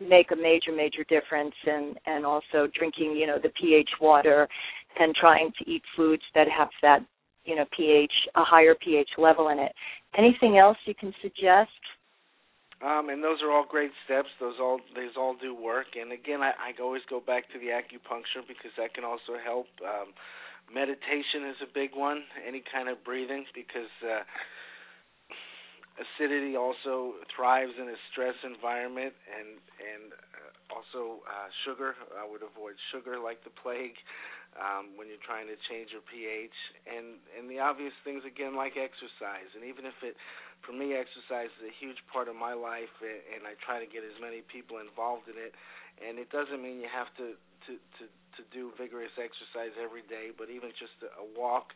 make 0.00 0.30
a 0.30 0.36
major 0.36 0.72
major 0.74 1.04
difference 1.04 1.54
and 1.66 1.98
and 2.06 2.24
also 2.24 2.66
drinking 2.74 3.14
you 3.14 3.26
know 3.26 3.36
the 3.42 3.50
ph 3.60 3.88
water 4.00 4.48
and 4.98 5.14
trying 5.14 5.52
to 5.58 5.70
eat 5.70 5.82
foods 5.96 6.22
that 6.34 6.48
have 6.48 6.68
that 6.82 7.00
you 7.44 7.54
know 7.54 7.64
ph 7.76 8.12
a 8.36 8.44
higher 8.44 8.74
ph 8.74 9.08
level 9.18 9.48
in 9.48 9.58
it 9.58 9.72
anything 10.16 10.58
else 10.58 10.78
you 10.86 10.94
can 10.94 11.12
suggest 11.22 11.70
um, 12.84 13.08
and 13.08 13.24
those 13.24 13.40
are 13.40 13.50
all 13.50 13.64
great 13.64 13.92
steps. 14.04 14.28
Those 14.40 14.56
all 14.60 14.78
these 14.94 15.16
all 15.16 15.34
do 15.40 15.54
work. 15.54 15.96
And 15.98 16.12
again, 16.12 16.42
I, 16.42 16.52
I 16.60 16.82
always 16.82 17.00
go 17.08 17.18
back 17.18 17.48
to 17.52 17.58
the 17.58 17.72
acupuncture 17.72 18.44
because 18.46 18.72
that 18.76 18.92
can 18.92 19.04
also 19.04 19.40
help. 19.42 19.66
Um, 19.80 20.12
Meditation 20.72 21.44
is 21.48 21.56
a 21.60 21.68
big 21.72 21.90
one. 21.94 22.24
Any 22.40 22.62
kind 22.72 22.88
of 22.88 23.04
breathing 23.04 23.44
because 23.54 23.92
uh, 24.00 24.24
acidity 26.00 26.56
also 26.56 27.20
thrives 27.36 27.72
in 27.80 27.88
a 27.88 27.98
stress 28.10 28.34
environment, 28.44 29.12
and 29.28 29.60
and 29.80 30.12
uh, 30.12 30.76
also 30.76 31.20
uh, 31.28 31.48
sugar. 31.64 31.94
I 32.16 32.24
would 32.24 32.40
avoid 32.40 32.74
sugar 32.92 33.20
like 33.20 33.44
the 33.44 33.52
plague 33.62 33.96
um, 34.58 34.94
when 34.94 35.10
you're 35.10 35.22
trying 35.22 35.50
to 35.50 35.58
change 35.66 35.90
your 35.90 36.04
pH, 36.06 36.54
and 36.86 37.18
and 37.34 37.50
the 37.50 37.58
obvious 37.58 37.94
things 38.06 38.22
again 38.22 38.54
like 38.54 38.78
exercise. 38.78 39.50
And 39.54 39.66
even 39.66 39.86
if 39.86 39.96
it, 40.02 40.14
for 40.62 40.72
me, 40.72 40.94
exercise 40.94 41.50
is 41.58 41.70
a 41.70 41.74
huge 41.74 41.98
part 42.10 42.30
of 42.30 42.36
my 42.38 42.54
life, 42.54 42.92
and 43.02 43.46
I 43.46 43.58
try 43.58 43.82
to 43.82 43.88
get 43.88 44.06
as 44.06 44.16
many 44.22 44.46
people 44.46 44.78
involved 44.78 45.26
in 45.26 45.36
it. 45.36 45.54
And 46.02 46.18
it 46.18 46.30
doesn't 46.30 46.58
mean 46.58 46.82
you 46.82 46.90
have 46.90 47.10
to 47.18 47.34
to 47.66 47.72
to 47.98 48.04
to 48.06 48.40
do 48.50 48.74
vigorous 48.78 49.14
exercise 49.14 49.74
every 49.78 50.02
day, 50.06 50.34
but 50.34 50.50
even 50.50 50.74
just 50.74 50.94
a, 51.02 51.10
a 51.22 51.26
walk 51.38 51.70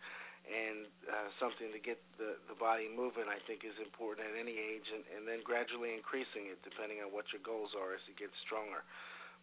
and 0.48 0.88
uh, 1.06 1.28
something 1.36 1.68
to 1.74 1.80
get 1.82 2.00
the 2.16 2.40
the 2.48 2.56
body 2.56 2.88
moving, 2.88 3.28
I 3.28 3.38
think, 3.44 3.66
is 3.66 3.76
important 3.82 4.26
at 4.26 4.34
any 4.38 4.56
age, 4.56 4.88
and, 4.90 5.04
and 5.12 5.22
then 5.28 5.44
gradually 5.44 5.92
increasing 5.92 6.48
it 6.48 6.58
depending 6.64 7.04
on 7.04 7.12
what 7.12 7.28
your 7.34 7.42
goals 7.44 7.76
are 7.76 7.92
as 7.92 8.02
it 8.08 8.16
gets 8.16 8.34
stronger. 8.42 8.82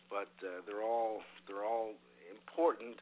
But 0.09 0.31
uh, 0.41 0.65
they're 0.65 0.85
all 0.85 1.21
they're 1.45 1.65
all 1.65 1.93
important. 2.29 2.97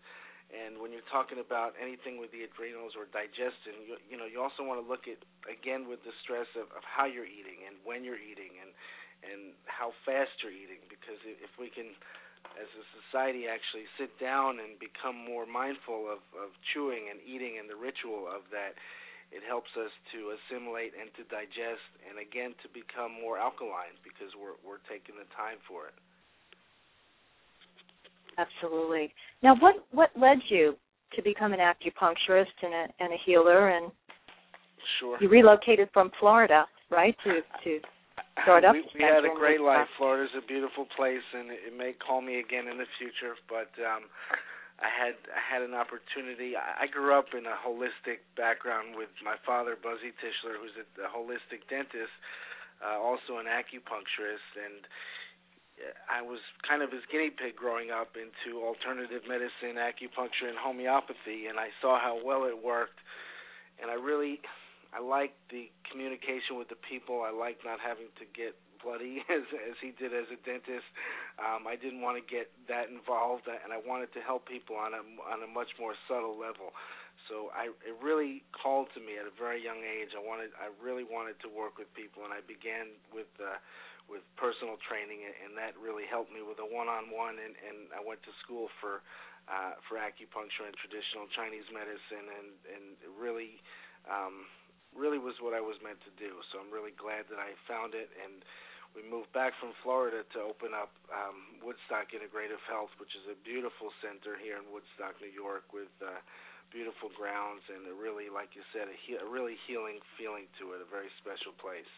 And 0.53 0.77
when 0.77 0.93
you're 0.93 1.05
talking 1.09 1.41
about 1.41 1.73
anything 1.81 2.21
with 2.21 2.29
the 2.29 2.45
adrenals 2.45 2.93
or 2.93 3.09
digestion, 3.09 3.73
you, 3.89 3.97
you 4.05 4.17
know, 4.21 4.29
you 4.29 4.37
also 4.37 4.61
want 4.61 4.77
to 4.77 4.85
look 4.85 5.09
at 5.09 5.17
again 5.49 5.89
with 5.89 6.05
the 6.05 6.13
stress 6.21 6.45
of, 6.53 6.69
of 6.77 6.85
how 6.85 7.09
you're 7.09 7.27
eating 7.27 7.65
and 7.65 7.73
when 7.81 8.05
you're 8.05 8.21
eating 8.21 8.53
and 8.61 8.69
and 9.25 9.55
how 9.65 9.95
fast 10.03 10.35
you're 10.43 10.53
eating, 10.53 10.83
because 10.91 11.17
if 11.25 11.49
we 11.55 11.71
can 11.71 11.95
as 12.59 12.67
a 12.75 12.83
society 13.01 13.47
actually 13.47 13.87
sit 13.95 14.11
down 14.19 14.59
and 14.59 14.75
become 14.77 15.15
more 15.15 15.47
mindful 15.47 16.11
of, 16.11 16.19
of 16.35 16.51
chewing 16.75 17.07
and 17.07 17.23
eating 17.23 17.55
and 17.55 17.71
the 17.71 17.79
ritual 17.79 18.27
of 18.27 18.43
that, 18.51 18.75
it 19.31 19.41
helps 19.47 19.71
us 19.79 19.89
to 20.11 20.35
assimilate 20.35 20.93
and 20.93 21.09
to 21.17 21.23
digest 21.31 21.87
and 22.05 22.19
again 22.21 22.53
to 22.61 22.67
become 22.69 23.09
more 23.15 23.39
alkaline 23.39 23.95
because 24.05 24.29
we're 24.37 24.59
we're 24.61 24.83
taking 24.85 25.17
the 25.17 25.25
time 25.33 25.57
for 25.65 25.89
it. 25.89 25.97
Absolutely. 28.37 29.13
Now 29.41 29.55
what 29.59 29.75
what 29.91 30.09
led 30.19 30.39
you 30.49 30.75
to 31.15 31.21
become 31.21 31.53
an 31.53 31.59
acupuncturist 31.59 32.55
and 32.61 32.73
a 32.73 32.85
and 32.99 33.13
a 33.13 33.17
healer 33.25 33.69
and 33.69 33.91
Sure. 34.99 35.17
You 35.21 35.29
relocated 35.29 35.89
from 35.93 36.11
Florida, 36.19 36.65
right? 36.89 37.15
To 37.23 37.41
to 37.63 37.79
start 38.43 38.65
up. 38.65 38.73
We, 38.73 38.83
we 38.95 39.03
had 39.03 39.25
a 39.25 39.33
great 39.35 39.61
life. 39.61 39.87
Florida's 39.97 40.33
a 40.37 40.45
beautiful 40.45 40.85
place, 40.95 41.23
and 41.33 41.51
it, 41.51 41.73
may 41.75 41.93
call 41.93 42.21
me 42.21 42.39
again 42.39 42.67
in 42.67 42.77
the 42.77 42.89
future. 42.99 43.35
But 43.47 43.71
um, 43.79 44.09
I 44.81 44.89
had 44.91 45.15
I 45.31 45.39
had 45.39 45.61
an 45.63 45.73
opportunity. 45.73 46.55
I, 46.55 46.85
I 46.85 46.87
grew 46.87 47.15
up 47.15 47.31
in 47.31 47.45
a 47.45 47.55
holistic 47.55 48.25
background 48.35 48.95
with 48.97 49.11
my 49.23 49.35
father, 49.45 49.77
Buzzy 49.79 50.11
Tischler, 50.19 50.59
who's 50.59 50.75
a, 50.75 50.85
a 51.07 51.09
holistic 51.09 51.63
dentist, 51.69 52.13
uh, 52.83 52.99
also 52.99 53.39
an 53.39 53.47
acupuncturist, 53.47 54.49
and 54.59 54.83
I 56.09 56.21
was 56.21 56.39
kind 56.67 56.81
of 56.81 56.91
his 56.91 57.01
guinea 57.12 57.31
pig 57.31 57.55
growing 57.55 57.89
up 57.89 58.15
into 58.15 58.62
alternative 58.62 59.25
medicine, 59.27 59.81
acupuncture, 59.81 60.47
and 60.47 60.57
homeopathy, 60.57 61.49
and 61.49 61.59
I 61.59 61.69
saw 61.81 61.99
how 61.99 62.21
well 62.23 62.45
it 62.45 62.57
worked, 62.57 62.99
and 63.81 63.89
I 63.89 63.95
really 63.95 64.41
I 64.93 65.01
like 65.01 65.33
the 65.49 65.73
communication 65.89 66.62
with 66.62 66.69
the 66.69 66.77
people. 66.77 67.25
I 67.25 67.33
like 67.33 67.65
not 67.65 67.81
having 67.81 68.13
to 68.21 68.25
get 68.29 68.53
bloody 68.83 69.25
as 69.31 69.47
as 69.49 69.75
he 69.81 69.95
did 69.97 70.13
as 70.13 70.29
a 70.29 70.38
dentist. 70.45 70.86
Um, 71.41 71.65
I 71.65 71.73
didn't 71.73 72.05
want 72.05 72.21
to 72.21 72.25
get 72.25 72.53
that 72.69 72.93
involved, 72.93 73.49
and 73.49 73.73
I 73.73 73.81
wanted 73.81 74.13
to 74.13 74.21
help 74.21 74.45
people 74.45 74.77
on 74.77 74.93
a 74.93 75.01
on 75.25 75.41
a 75.41 75.49
much 75.49 75.73
more 75.81 75.97
subtle 76.05 76.38
level. 76.38 76.77
So 77.31 77.49
I 77.55 77.73
it 77.81 77.97
really 77.97 78.45
called 78.53 78.93
to 78.93 79.01
me 79.01 79.17
at 79.17 79.25
a 79.25 79.33
very 79.33 79.63
young 79.63 79.81
age. 79.81 80.13
I 80.13 80.21
wanted 80.21 80.53
I 80.62 80.69
really 80.77 81.07
wanted 81.07 81.41
to 81.41 81.49
work 81.49 81.81
with 81.81 81.89
people, 81.97 82.21
and 82.21 82.36
I 82.36 82.45
began 82.45 82.93
with 83.09 83.31
uh, 83.41 83.57
with 84.11 84.23
personal 84.35 84.77
training, 84.83 85.23
and 85.25 85.55
that 85.55 85.73
really 85.79 86.05
helped 86.05 86.31
me 86.31 86.43
with 86.43 86.59
a 86.59 86.67
one-on-one. 86.67 87.39
And, 87.39 87.55
and 87.63 87.77
I 87.95 88.01
went 88.03 88.21
to 88.27 88.33
school 88.43 88.67
for 88.81 89.01
uh, 89.51 89.75
for 89.91 89.99
acupuncture 89.99 90.63
and 90.63 90.75
traditional 90.79 91.27
Chinese 91.35 91.67
medicine, 91.71 92.27
and 92.39 92.49
and 92.71 92.85
really. 93.15 93.59
Um, 94.07 94.45
really 94.93 95.17
was 95.17 95.33
what 95.41 95.57
I 95.57 95.63
was 95.63 95.73
meant 95.81 95.97
to 96.05 96.13
do. 96.21 96.37
So 96.53 96.61
I'm 96.61 96.69
really 96.69 96.93
glad 96.93 97.25
that 97.33 97.41
I 97.41 97.57
found 97.65 97.97
it 97.97 98.13
and 98.13 98.45
we 98.93 99.01
moved 99.01 99.33
back 99.33 99.57
from 99.57 99.73
Florida 99.81 100.21
to 100.37 100.39
open 100.45 100.69
up 100.77 100.93
um, 101.09 101.57
Woodstock 101.65 102.13
Integrative 102.13 102.61
Health, 102.69 102.93
which 103.01 103.17
is 103.17 103.25
a 103.25 103.37
beautiful 103.41 103.89
center 104.05 104.37
here 104.37 104.61
in 104.61 104.69
Woodstock, 104.69 105.17
New 105.17 105.33
York, 105.33 105.73
with 105.73 105.89
uh, 105.97 106.21
beautiful 106.69 107.09
grounds 107.17 107.65
and 107.73 107.89
a 107.89 107.95
really, 107.97 108.29
like 108.29 108.53
you 108.53 108.61
said, 108.69 108.85
a, 108.85 108.97
he- 109.05 109.17
a 109.17 109.25
really 109.25 109.57
healing 109.65 109.97
feeling 110.13 110.45
to 110.61 110.77
it. 110.77 110.79
A 110.85 110.89
very 110.89 111.09
special 111.17 111.57
place. 111.57 111.89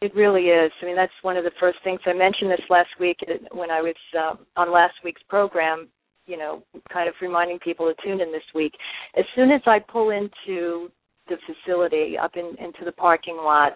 It 0.00 0.14
really 0.14 0.44
is. 0.44 0.72
I 0.80 0.86
mean, 0.86 0.96
that's 0.96 1.12
one 1.22 1.36
of 1.36 1.44
the 1.44 1.50
first 1.60 1.78
things 1.84 2.00
I 2.06 2.14
mentioned 2.14 2.50
this 2.50 2.60
last 2.70 2.88
week 2.98 3.18
when 3.52 3.70
I 3.70 3.82
was 3.82 3.94
uh, 4.18 4.34
on 4.56 4.72
last 4.72 4.94
week's 5.04 5.22
program. 5.28 5.88
You 6.26 6.38
know, 6.38 6.62
kind 6.92 7.08
of 7.08 7.14
reminding 7.20 7.58
people 7.58 7.92
to 7.92 8.02
tune 8.06 8.20
in 8.20 8.30
this 8.30 8.42
week. 8.54 8.72
As 9.18 9.24
soon 9.34 9.50
as 9.50 9.62
I 9.66 9.80
pull 9.80 10.10
into 10.10 10.90
the 11.30 11.36
facility, 11.46 12.18
up 12.18 12.32
in, 12.34 12.54
into 12.62 12.84
the 12.84 12.92
parking 12.92 13.36
lot. 13.36 13.72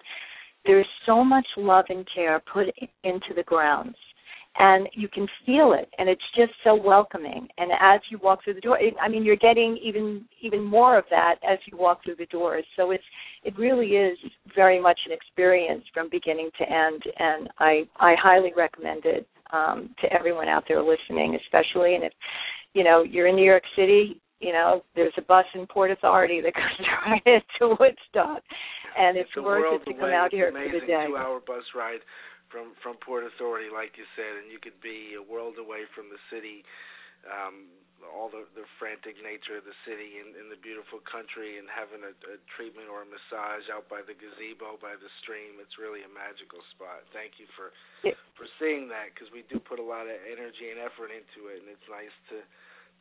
There's 0.65 0.87
so 1.05 1.23
much 1.23 1.45
love 1.57 1.85
and 1.89 2.05
care 2.13 2.41
put 2.51 2.67
into 3.03 3.33
the 3.35 3.43
grounds. 3.43 3.95
And 4.57 4.87
you 4.93 5.09
can 5.09 5.27
feel 5.45 5.75
it, 5.77 5.89
and 5.97 6.07
it's 6.07 6.23
just 6.33 6.53
so 6.63 6.75
welcoming. 6.75 7.45
And 7.57 7.71
as 7.73 7.99
you 8.09 8.17
walk 8.23 8.41
through 8.43 8.53
the 8.53 8.61
door, 8.61 8.79
it, 8.79 8.93
I 9.01 9.09
mean, 9.09 9.25
you're 9.25 9.35
getting 9.35 9.77
even 9.83 10.23
even 10.41 10.63
more 10.63 10.97
of 10.97 11.03
that 11.09 11.35
as 11.43 11.59
you 11.69 11.77
walk 11.77 12.03
through 12.03 12.15
the 12.15 12.25
doors. 12.27 12.63
So 12.77 12.91
it's 12.91 13.03
it 13.43 13.57
really 13.57 13.87
is 13.87 14.17
very 14.55 14.81
much 14.81 14.99
an 15.05 15.11
experience 15.11 15.83
from 15.93 16.09
beginning 16.09 16.51
to 16.57 16.63
end, 16.63 17.01
and 17.19 17.49
I 17.59 17.81
I 17.99 18.15
highly 18.17 18.53
recommend 18.55 19.03
it 19.03 19.27
um, 19.51 19.93
to 20.01 20.13
everyone 20.13 20.47
out 20.47 20.63
there 20.69 20.81
listening, 20.81 21.37
especially. 21.43 21.95
And 21.95 22.05
if 22.05 22.13
you 22.73 22.85
know, 22.85 23.03
you're 23.03 23.27
in 23.27 23.35
New 23.35 23.45
York 23.45 23.63
City, 23.75 24.21
you 24.39 24.53
know, 24.53 24.83
there's 24.95 25.13
a 25.17 25.21
bus 25.21 25.45
in 25.53 25.65
Port 25.67 25.91
Authority 25.91 26.41
that 26.41 26.53
goes 26.53 26.87
right 27.07 27.21
into 27.25 27.75
Woodstock, 27.79 28.43
and 28.97 29.17
it's, 29.17 29.29
it's 29.35 29.43
worth 29.43 29.81
it 29.81 29.91
to 29.91 29.97
come 29.97 30.11
out 30.11 30.31
here 30.31 30.51
for 30.51 30.79
the 30.79 30.85
day. 30.85 31.05
Two-hour 31.07 31.41
bus 31.45 31.63
ride 31.75 31.99
from 32.55 32.71
from 32.79 32.95
Port 33.03 33.27
Authority, 33.27 33.67
like 33.67 33.99
you 33.99 34.07
said, 34.15 34.39
and 34.39 34.47
you 34.47 34.63
could 34.63 34.79
be 34.79 35.19
a 35.19 35.23
world 35.27 35.59
away 35.59 35.83
from 35.91 36.07
the 36.07 36.21
city. 36.31 36.63
Um, 37.27 37.67
all 38.05 38.31
the 38.31 38.47
the 38.55 38.63
frantic 38.79 39.19
nature 39.19 39.59
of 39.59 39.67
the 39.67 39.75
city 39.83 40.23
and, 40.23 40.39
and 40.39 40.47
the 40.47 40.59
beautiful 40.63 41.03
country 41.03 41.59
and 41.59 41.67
having 41.67 41.99
a, 42.05 42.13
a 42.31 42.37
treatment 42.55 42.87
or 42.87 43.03
a 43.03 43.07
massage 43.07 43.67
out 43.71 43.87
by 43.91 44.03
the 44.03 44.13
gazebo 44.13 44.77
by 44.77 44.93
the 44.99 45.09
stream 45.23 45.57
it's 45.57 45.79
really 45.81 46.05
a 46.05 46.11
magical 46.11 46.61
spot 46.75 47.01
thank 47.15 47.41
you 47.41 47.47
for 47.57 47.73
yeah. 48.05 48.13
for 48.37 48.45
seeing 48.61 48.85
that 48.91 49.09
because 49.15 49.31
we 49.33 49.47
do 49.47 49.57
put 49.57 49.81
a 49.81 49.87
lot 49.87 50.05
of 50.05 50.13
energy 50.27 50.69
and 50.69 50.77
effort 50.77 51.09
into 51.09 51.49
it 51.49 51.65
and 51.65 51.71
it's 51.71 51.87
nice 51.89 52.13
to 52.29 52.45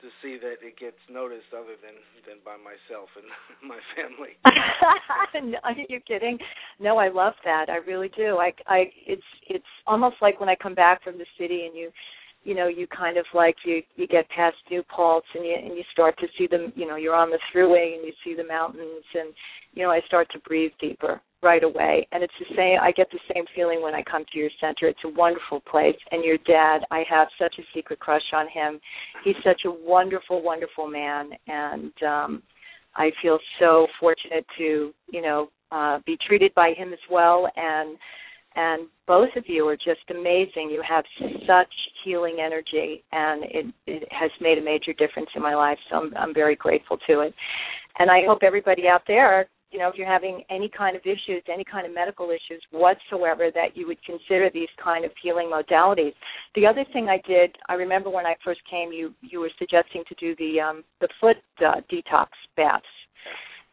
to 0.01 0.09
see 0.23 0.39
that 0.39 0.65
it 0.65 0.79
gets 0.79 0.99
noticed 1.11 1.53
other 1.53 1.77
than 1.81 1.97
than 2.27 2.39
by 2.45 2.57
myself 2.57 3.09
and 3.17 3.27
my 3.69 3.79
family. 3.95 4.37
Are 5.65 5.75
you 5.89 6.01
kidding? 6.01 6.39
No 6.81 6.99
i 6.99 7.09
love 7.09 7.35
that. 7.45 7.69
I 7.69 7.77
really 7.77 8.11
do. 8.17 8.39
I 8.39 8.53
i 8.67 8.91
it's 9.07 9.23
it's 9.49 9.73
almost 9.87 10.17
like 10.21 10.41
when 10.41 10.49
i 10.49 10.55
come 10.55 10.75
back 10.75 11.03
from 11.03 11.19
the 11.19 11.27
city 11.39 11.67
and 11.67 11.77
you 11.77 11.91
you 12.45 12.55
know 12.55 12.69
you 12.69 12.87
kind 12.87 13.17
of 13.17 13.25
like 13.35 13.57
you 13.65 13.83
you 13.97 14.07
get 14.07 14.29
past 14.29 14.57
New 14.71 14.83
Paltz 14.85 15.27
and 15.35 15.45
you 15.45 15.55
and 15.57 15.77
you 15.77 15.83
start 15.93 16.19
to 16.19 16.27
see 16.39 16.47
them 16.47 16.73
you 16.77 16.87
know 16.87 16.97
you're 16.97 17.15
on 17.15 17.31
the 17.31 17.39
thruway 17.53 17.97
and 17.97 18.05
you 18.05 18.13
see 18.23 18.35
the 18.35 18.47
mountains 18.47 19.05
and 19.15 19.35
you 19.73 19.83
know 19.83 19.91
I 19.91 20.01
start 20.07 20.29
to 20.33 20.39
breathe 20.41 20.73
deeper 20.81 21.21
right 21.43 21.63
away. 21.63 22.09
And 22.11 22.23
it's 22.23 22.33
the 22.41 22.57
same 22.57 22.79
I 22.81 22.91
get 22.91 23.09
the 23.13 23.21
same 23.33 23.45
feeling 23.55 23.83
when 23.83 23.95
I 23.95 24.03
come 24.03 24.25
to 24.33 24.39
your 24.39 24.51
center. 24.61 24.89
It's 24.89 25.05
a 25.05 25.09
wonderful 25.09 25.61
place. 25.61 25.97
And 26.11 26.25
your 26.25 26.39
dad 26.47 26.79
I 26.91 27.05
have 27.09 27.29
such 27.39 27.55
a 27.59 27.63
secret 27.75 28.01
crush 28.01 28.33
on 28.33 28.47
him. 28.49 28.81
He's 29.25 29.37
such 29.45 29.63
a 29.67 29.71
wonderful 29.71 30.43
wonderful 30.43 30.89
man. 30.89 31.31
And 31.47 31.93
um 32.03 32.43
I 32.97 33.11
feel 33.23 33.39
so 33.61 33.87
fortunate 34.01 34.47
to 34.59 34.93
you 35.13 35.23
know 35.23 35.49
uh 35.71 35.99
be 36.07 36.19
treated 36.27 36.53
by 36.55 36.73
him 36.77 36.93
as 36.93 37.05
well. 37.11 37.49
And 37.57 37.97
and 38.57 38.89
both 39.07 39.31
of 39.37 39.45
you 39.47 39.67
are 39.69 39.77
just 39.77 40.09
amazing. 40.11 40.71
You 40.71 40.83
have 40.89 41.05
such 41.47 41.73
healing 42.05 42.37
energy, 42.45 43.03
and 43.13 43.45
it, 43.45 43.67
it 43.87 44.09
has 44.11 44.31
made 44.41 44.59
a 44.59 44.63
major 44.63 44.93
difference 44.93 45.29
in 45.35 45.43
my 45.43 45.55
life. 45.55 45.79
So 45.91 45.97
I'm, 45.97 46.17
I'm 46.17 46.35
very 46.35 46.57
grateful 46.57 46.99
to 47.09 47.21
it. 47.21 47.35
And 47.99 48.11
I 48.11 48.23
hope 48.27 48.39
everybody 48.43 48.89
out 48.89 49.03
there, 49.07 49.49
you 49.71 49.79
know, 49.81 49.89
if 49.89 49.97
you're 49.97 50.07
having 50.07 50.45
any 50.51 50.69
kind 50.69 50.95
of 50.97 51.03
issues, 51.03 51.43
any 51.53 51.65
kind 51.65 51.85
of 51.85 51.93
medical 51.93 52.31
issues 52.31 52.63
whatsoever, 52.71 53.51
that 53.53 53.77
you 53.77 53.89
would 53.89 53.99
consider 54.05 54.49
these 54.55 54.69
kind 54.83 55.05
of 55.05 55.11
healing 55.21 55.51
modalities. 55.53 56.13
The 56.55 56.67
other 56.67 56.85
thing 56.93 57.09
I 57.09 57.21
did, 57.27 57.57
I 57.69 57.75
remember 57.75 58.09
when 58.09 58.25
I 58.25 58.37
first 58.45 58.61
came, 58.71 58.93
you 58.93 59.13
you 59.21 59.41
were 59.41 59.51
suggesting 59.59 60.05
to 60.09 60.15
do 60.15 60.37
the 60.37 60.61
um, 60.61 60.85
the 61.01 61.09
foot 61.21 61.37
uh, 61.59 61.81
detox 61.91 62.29
baths 62.57 62.87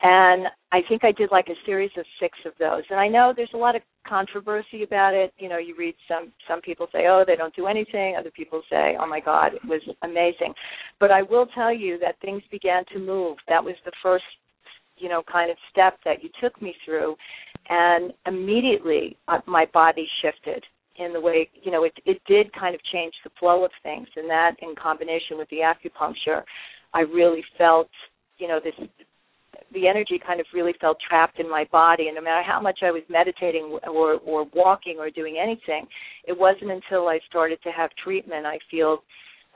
and 0.01 0.47
I 0.71 0.81
think 0.87 1.03
I 1.03 1.11
did 1.11 1.31
like 1.31 1.47
a 1.49 1.65
series 1.65 1.91
of 1.97 2.05
six 2.19 2.37
of 2.45 2.53
those. 2.59 2.83
And 2.89 2.99
I 2.99 3.07
know 3.07 3.33
there's 3.35 3.53
a 3.53 3.57
lot 3.57 3.75
of 3.75 3.83
controversy 4.07 4.83
about 4.83 5.13
it. 5.13 5.31
You 5.37 5.47
know, 5.47 5.57
you 5.57 5.75
read 5.77 5.95
some 6.07 6.31
some 6.47 6.61
people 6.61 6.87
say, 6.91 7.07
"Oh, 7.07 7.23
they 7.25 7.35
don't 7.35 7.55
do 7.55 7.67
anything." 7.67 8.15
Other 8.15 8.31
people 8.31 8.63
say, 8.69 8.97
"Oh 8.99 9.05
my 9.05 9.19
God, 9.19 9.53
it 9.53 9.65
was 9.65 9.81
amazing." 10.01 10.53
But 10.99 11.11
I 11.11 11.21
will 11.21 11.45
tell 11.47 11.73
you 11.73 11.99
that 11.99 12.19
things 12.19 12.41
began 12.49 12.83
to 12.93 12.99
move. 12.99 13.37
That 13.47 13.63
was 13.63 13.75
the 13.85 13.91
first, 14.01 14.25
you 14.97 15.07
know, 15.07 15.21
kind 15.31 15.51
of 15.51 15.57
step 15.69 15.99
that 16.03 16.23
you 16.23 16.29
took 16.41 16.59
me 16.61 16.75
through, 16.83 17.15
and 17.69 18.11
immediately 18.25 19.17
uh, 19.27 19.39
my 19.45 19.65
body 19.73 20.07
shifted 20.21 20.63
in 20.97 21.13
the 21.13 21.21
way 21.21 21.49
you 21.61 21.71
know 21.71 21.83
it 21.83 21.93
it 22.05 22.21
did 22.27 22.51
kind 22.53 22.75
of 22.75 22.81
change 22.91 23.13
the 23.23 23.29
flow 23.39 23.63
of 23.63 23.71
things 23.81 24.07
and 24.15 24.29
that 24.29 24.55
in 24.61 24.75
combination 24.75 25.37
with 25.37 25.49
the 25.49 25.57
acupuncture 25.57 26.43
i 26.93 26.99
really 26.99 27.43
felt 27.57 27.89
you 28.37 28.47
know 28.47 28.59
this 28.61 28.73
the 29.73 29.87
energy 29.87 30.19
kind 30.25 30.39
of 30.39 30.45
really 30.53 30.73
felt 30.81 30.97
trapped 31.07 31.39
in 31.39 31.49
my 31.49 31.65
body. 31.71 32.07
And 32.07 32.15
no 32.15 32.21
matter 32.21 32.43
how 32.43 32.59
much 32.59 32.79
I 32.83 32.91
was 32.91 33.03
meditating 33.09 33.79
or 33.87 34.15
or 34.25 34.45
walking 34.53 34.97
or 34.99 35.09
doing 35.09 35.37
anything 35.41 35.87
it 36.25 36.37
wasn't 36.37 36.71
until 36.71 37.07
I 37.07 37.19
started 37.29 37.61
to 37.63 37.71
have 37.71 37.89
treatment 38.03 38.45
I 38.45 38.59
feel 38.69 39.03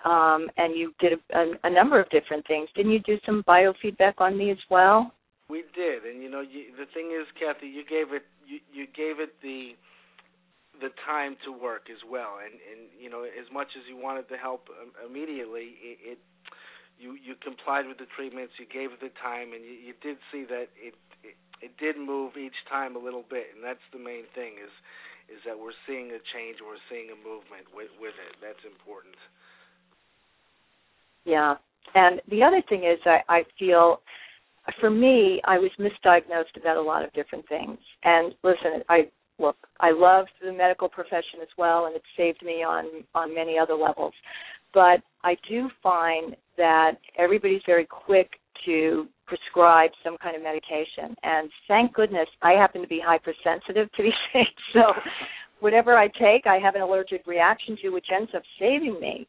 um 0.06 0.50
and 0.58 0.76
you 0.76 0.94
did 1.00 1.14
a, 1.14 1.38
a, 1.38 1.52
a 1.64 1.70
number 1.70 2.00
of 2.00 2.10
different 2.10 2.46
things. 2.48 2.70
Didn't 2.76 2.92
you 2.92 3.00
do 3.00 3.18
some 3.26 3.44
biofeedback 3.48 4.14
on 4.20 4.38
me 4.38 4.52
as 4.52 4.58
well? 4.70 5.12
We 5.50 5.64
did. 5.76 6.04
And 6.04 6.22
you 6.24 6.30
know 6.30 6.42
you, 6.42 6.72
the 6.78 6.86
thing 6.94 7.12
is 7.20 7.28
Kathy 7.40 7.68
you 7.68 7.84
gave 7.84 8.14
it 8.14 8.24
you, 8.46 8.60
you 8.74 8.86
gave 8.88 9.20
it 9.20 9.36
the 9.42 9.72
the 10.82 10.90
time 11.06 11.38
to 11.46 11.52
work 11.52 11.88
as 11.90 12.00
well. 12.10 12.40
And 12.44 12.54
and 12.54 12.90
you 13.00 13.10
know 13.10 13.24
as 13.24 13.52
much 13.54 13.68
as 13.78 13.84
you 13.90 13.98
wanted 13.98 14.28
to 14.30 14.38
help 14.38 14.68
immediately 15.06 15.76
it, 15.82 15.98
it 16.04 16.20
you 17.00 17.18
you 17.20 17.36
complied 17.44 17.88
with 17.88 17.98
the 17.98 18.10
treatments, 18.16 18.54
you 18.60 18.66
gave 18.66 18.92
it 18.92 19.00
the 19.02 19.12
time, 19.22 19.54
and 19.54 19.64
you, 19.64 19.92
you 19.92 19.94
did 20.02 20.18
see 20.32 20.46
that 20.48 20.72
it, 20.80 20.96
it 21.24 21.36
it 21.62 21.72
did 21.78 21.98
move 21.98 22.38
each 22.38 22.58
time 22.70 22.96
a 22.96 23.00
little 23.00 23.24
bit, 23.30 23.52
and 23.56 23.64
that's 23.64 23.84
the 23.92 24.00
main 24.00 24.24
thing 24.34 24.60
is 24.62 24.72
is 25.28 25.42
that 25.46 25.58
we're 25.58 25.76
seeing 25.88 26.14
a 26.14 26.22
change, 26.38 26.62
we're 26.62 26.82
seeing 26.90 27.10
a 27.10 27.18
movement 27.18 27.66
with 27.74 27.92
with 28.00 28.16
it. 28.16 28.36
That's 28.42 28.62
important. 28.64 29.16
Yeah, 31.26 31.56
and 31.96 32.22
the 32.30 32.44
other 32.44 32.62
thing 32.70 32.84
is 32.84 33.00
I, 33.06 33.22
I 33.28 33.40
feel 33.58 34.02
for 34.80 34.90
me, 34.90 35.42
I 35.46 35.58
was 35.58 35.72
misdiagnosed 35.80 36.58
about 36.60 36.78
a 36.78 36.82
lot 36.82 37.04
of 37.04 37.14
different 37.14 37.48
things. 37.48 37.78
And 38.04 38.34
listen, 38.44 38.84
I 38.90 39.10
look, 39.38 39.58
I 39.80 39.92
love 39.92 40.26
the 40.42 40.52
medical 40.52 40.90
profession 40.90 41.42
as 41.42 41.50
well, 41.58 41.86
and 41.86 41.96
it 41.96 42.02
saved 42.18 42.44
me 42.44 42.64
on 42.64 43.04
on 43.14 43.34
many 43.34 43.58
other 43.58 43.76
levels. 43.76 44.14
But 44.76 45.02
I 45.24 45.38
do 45.50 45.70
find 45.82 46.36
that 46.58 46.98
everybody's 47.18 47.62
very 47.66 47.88
quick 47.88 48.30
to 48.66 49.08
prescribe 49.26 49.90
some 50.04 50.18
kind 50.22 50.36
of 50.36 50.44
medication. 50.44 51.16
And 51.24 51.50
thank 51.68 51.94
goodness 51.94 52.28
I 52.42 52.52
happen 52.52 52.82
to 52.82 52.88
be 52.88 53.02
hypersensitive 53.04 53.92
to 53.92 54.04
these 54.04 54.14
things. 54.34 54.48
So 54.74 54.82
whatever 55.62 55.98
I 55.98 56.08
take, 56.08 56.46
I 56.46 56.60
have 56.62 56.76
an 56.76 56.82
allergic 56.82 57.26
reaction 57.26 57.78
to, 57.82 57.90
which 57.90 58.08
ends 58.16 58.32
up 58.36 58.44
saving 58.60 59.00
me 59.00 59.26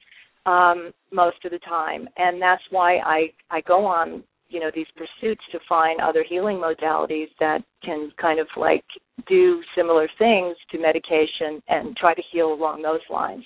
um, 0.47 0.93
most 1.13 1.45
of 1.45 1.53
the 1.53 1.61
time. 1.61 2.09
And 2.17 2.43
that's 2.43 2.63
why 2.71 2.97
I, 2.99 3.31
I 3.51 3.61
go 3.63 3.87
on, 3.87 4.25
you 4.49 4.61
know, 4.61 4.71
these 4.75 4.87
pursuits 4.97 5.43
to 5.53 5.59
find 5.69 6.01
other 6.01 6.25
healing 6.29 6.57
modalities 6.57 7.29
that 7.41 7.61
can 7.85 8.11
kind 8.21 8.41
of 8.41 8.49
like 8.57 8.85
do 9.29 9.63
similar 9.77 10.09
things 10.19 10.57
to 10.73 10.79
medication 10.79 11.63
and 11.69 11.97
try 11.97 12.15
to 12.15 12.23
heal 12.33 12.53
along 12.53 12.83
those 12.83 13.01
lines 13.11 13.45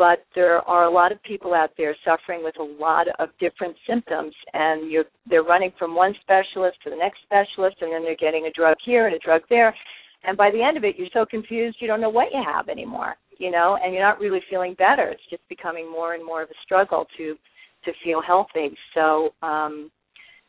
but 0.00 0.24
there 0.34 0.66
are 0.66 0.86
a 0.86 0.90
lot 0.90 1.12
of 1.12 1.22
people 1.24 1.52
out 1.52 1.72
there 1.76 1.94
suffering 2.06 2.42
with 2.42 2.58
a 2.58 2.82
lot 2.82 3.06
of 3.18 3.28
different 3.38 3.76
symptoms 3.86 4.34
and 4.54 4.90
you're 4.90 5.04
they're 5.28 5.42
running 5.42 5.70
from 5.78 5.94
one 5.94 6.14
specialist 6.22 6.78
to 6.82 6.88
the 6.88 6.96
next 6.96 7.18
specialist 7.22 7.76
and 7.82 7.92
then 7.92 8.02
they're 8.02 8.16
getting 8.16 8.46
a 8.46 8.52
drug 8.52 8.78
here 8.82 9.06
and 9.06 9.14
a 9.14 9.18
drug 9.18 9.42
there 9.50 9.76
and 10.24 10.38
by 10.38 10.50
the 10.52 10.62
end 10.62 10.78
of 10.78 10.84
it 10.84 10.94
you're 10.96 11.12
so 11.12 11.26
confused 11.26 11.76
you 11.80 11.86
don't 11.86 12.00
know 12.00 12.08
what 12.08 12.28
you 12.32 12.42
have 12.42 12.70
anymore 12.70 13.14
you 13.36 13.50
know 13.50 13.76
and 13.84 13.92
you're 13.92 14.02
not 14.02 14.18
really 14.18 14.40
feeling 14.48 14.74
better 14.78 15.10
it's 15.10 15.28
just 15.28 15.46
becoming 15.50 15.92
more 15.92 16.14
and 16.14 16.24
more 16.24 16.42
of 16.42 16.48
a 16.48 16.62
struggle 16.64 17.04
to 17.18 17.36
to 17.84 17.92
feel 18.02 18.22
healthy 18.26 18.74
so 18.94 19.28
um 19.42 19.90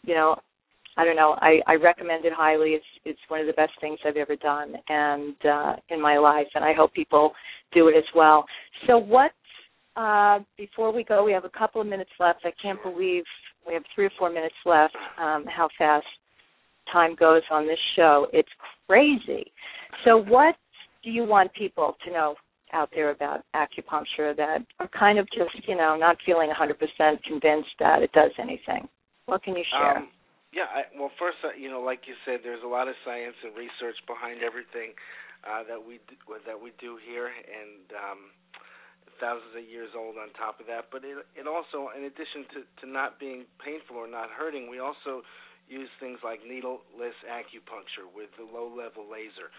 you 0.05 0.15
know 0.15 0.33
I 0.97 1.05
don't 1.05 1.15
know. 1.15 1.37
I, 1.39 1.61
I 1.67 1.75
recommend 1.75 2.25
it 2.25 2.33
highly. 2.35 2.71
It's 2.71 2.85
it's 3.05 3.19
one 3.29 3.39
of 3.39 3.47
the 3.47 3.53
best 3.53 3.71
things 3.79 3.97
I've 4.05 4.17
ever 4.17 4.35
done, 4.35 4.73
and 4.89 5.35
uh, 5.45 5.75
in 5.89 6.01
my 6.01 6.17
life, 6.17 6.47
and 6.53 6.65
I 6.65 6.73
hope 6.73 6.93
people 6.93 7.31
do 7.71 7.87
it 7.87 7.95
as 7.97 8.03
well. 8.13 8.45
So, 8.87 8.97
what 8.97 9.31
uh, 9.95 10.39
before 10.57 10.93
we 10.93 11.03
go, 11.03 11.23
we 11.23 11.31
have 11.33 11.45
a 11.45 11.49
couple 11.49 11.81
of 11.81 11.87
minutes 11.87 12.11
left. 12.19 12.41
I 12.45 12.51
can't 12.61 12.81
believe 12.81 13.23
we 13.67 13.73
have 13.73 13.83
three 13.93 14.05
or 14.05 14.11
four 14.17 14.29
minutes 14.29 14.55
left. 14.65 14.95
Um, 15.19 15.45
how 15.45 15.69
fast 15.77 16.05
time 16.91 17.15
goes 17.15 17.41
on 17.51 17.67
this 17.67 17.79
show. 17.95 18.27
It's 18.33 18.49
crazy. 18.87 19.51
So, 20.05 20.17
what 20.17 20.55
do 21.03 21.11
you 21.11 21.25
want 21.25 21.53
people 21.53 21.95
to 22.05 22.11
know 22.11 22.35
out 22.73 22.89
there 22.95 23.11
about 23.11 23.43
acupuncture 23.55 24.35
that 24.35 24.59
are 24.79 24.89
kind 24.97 25.19
of 25.19 25.27
just, 25.35 25.67
you 25.67 25.75
know, 25.75 25.97
not 25.97 26.17
feeling 26.25 26.49
100% 26.49 27.23
convinced 27.23 27.69
that 27.79 28.01
it 28.01 28.11
does 28.13 28.31
anything? 28.39 28.87
What 29.25 29.43
can 29.43 29.55
you 29.55 29.63
share? 29.71 29.97
Um, 29.97 30.07
yeah, 30.53 30.67
I, 30.67 30.83
well, 30.99 31.11
first, 31.19 31.37
uh, 31.43 31.55
you 31.55 31.69
know, 31.69 31.79
like 31.79 32.01
you 32.07 32.15
said, 32.25 32.39
there's 32.43 32.63
a 32.63 32.67
lot 32.67 32.87
of 32.87 32.95
science 33.05 33.35
and 33.43 33.55
research 33.55 33.95
behind 34.07 34.43
everything 34.43 34.91
uh, 35.47 35.63
that 35.67 35.79
we 35.79 35.99
do, 36.07 36.15
that 36.45 36.59
we 36.59 36.71
do 36.79 36.99
here, 37.07 37.27
and 37.27 37.87
um, 37.95 38.19
thousands 39.19 39.53
of 39.53 39.65
years 39.65 39.93
old 39.93 40.17
on 40.17 40.33
top 40.33 40.59
of 40.59 40.65
that. 40.65 40.89
But 40.89 41.05
it, 41.05 41.17
it 41.37 41.45
also, 41.45 41.93
in 41.93 42.03
addition 42.09 42.45
to, 42.57 42.59
to 42.81 42.85
not 42.89 43.21
being 43.21 43.45
painful 43.61 43.95
or 43.95 44.09
not 44.09 44.33
hurting, 44.33 44.69
we 44.69 44.81
also 44.81 45.21
use 45.69 45.89
things 46.01 46.19
like 46.25 46.41
needleless 46.43 47.15
acupuncture 47.29 48.09
with 48.09 48.33
the 48.35 48.43
low 48.43 48.67
level 48.67 49.05
laser. 49.05 49.53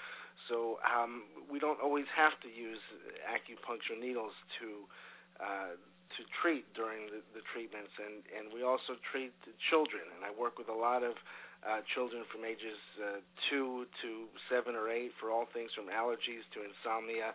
So 0.50 0.82
um, 0.82 1.24
we 1.46 1.62
don't 1.62 1.78
always 1.80 2.10
have 2.16 2.34
to 2.42 2.50
use 2.50 2.82
acupuncture 3.24 3.94
needles 3.94 4.34
to 4.60 4.68
uh, 5.40 5.74
to 6.12 6.22
treat 6.44 6.68
during 6.76 7.08
the, 7.08 7.24
the 7.32 7.40
treatments, 7.56 7.88
and 7.96 8.20
and 8.36 8.52
we 8.52 8.60
also 8.60 9.00
treat 9.08 9.32
children. 9.70 10.04
And 10.12 10.26
I 10.26 10.32
work 10.34 10.58
with 10.60 10.68
a 10.68 10.76
lot 10.76 11.00
of 11.00 11.16
uh, 11.62 11.80
children 11.94 12.26
from 12.28 12.44
ages 12.44 12.76
uh, 13.00 13.22
two 13.48 13.86
to 14.02 14.26
seven 14.50 14.74
or 14.74 14.90
eight 14.90 15.14
for 15.16 15.30
all 15.30 15.46
things 15.54 15.70
from 15.72 15.88
allergies 15.88 16.44
to 16.52 16.66
insomnia 16.66 17.32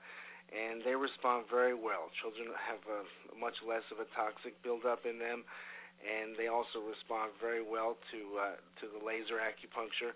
and 0.52 0.80
they 0.84 0.96
respond 0.96 1.46
very 1.52 1.76
well. 1.76 2.08
Children 2.24 2.56
have 2.56 2.80
a, 2.88 3.02
much 3.36 3.60
less 3.68 3.84
of 3.92 4.00
a 4.00 4.08
toxic 4.16 4.56
buildup 4.64 5.04
in 5.04 5.20
them, 5.20 5.44
and 6.00 6.38
they 6.40 6.48
also 6.48 6.80
respond 6.80 7.36
very 7.42 7.64
well 7.64 8.00
to 8.12 8.20
uh, 8.40 8.56
to 8.80 8.86
the 8.88 9.02
laser 9.04 9.42
acupuncture. 9.42 10.16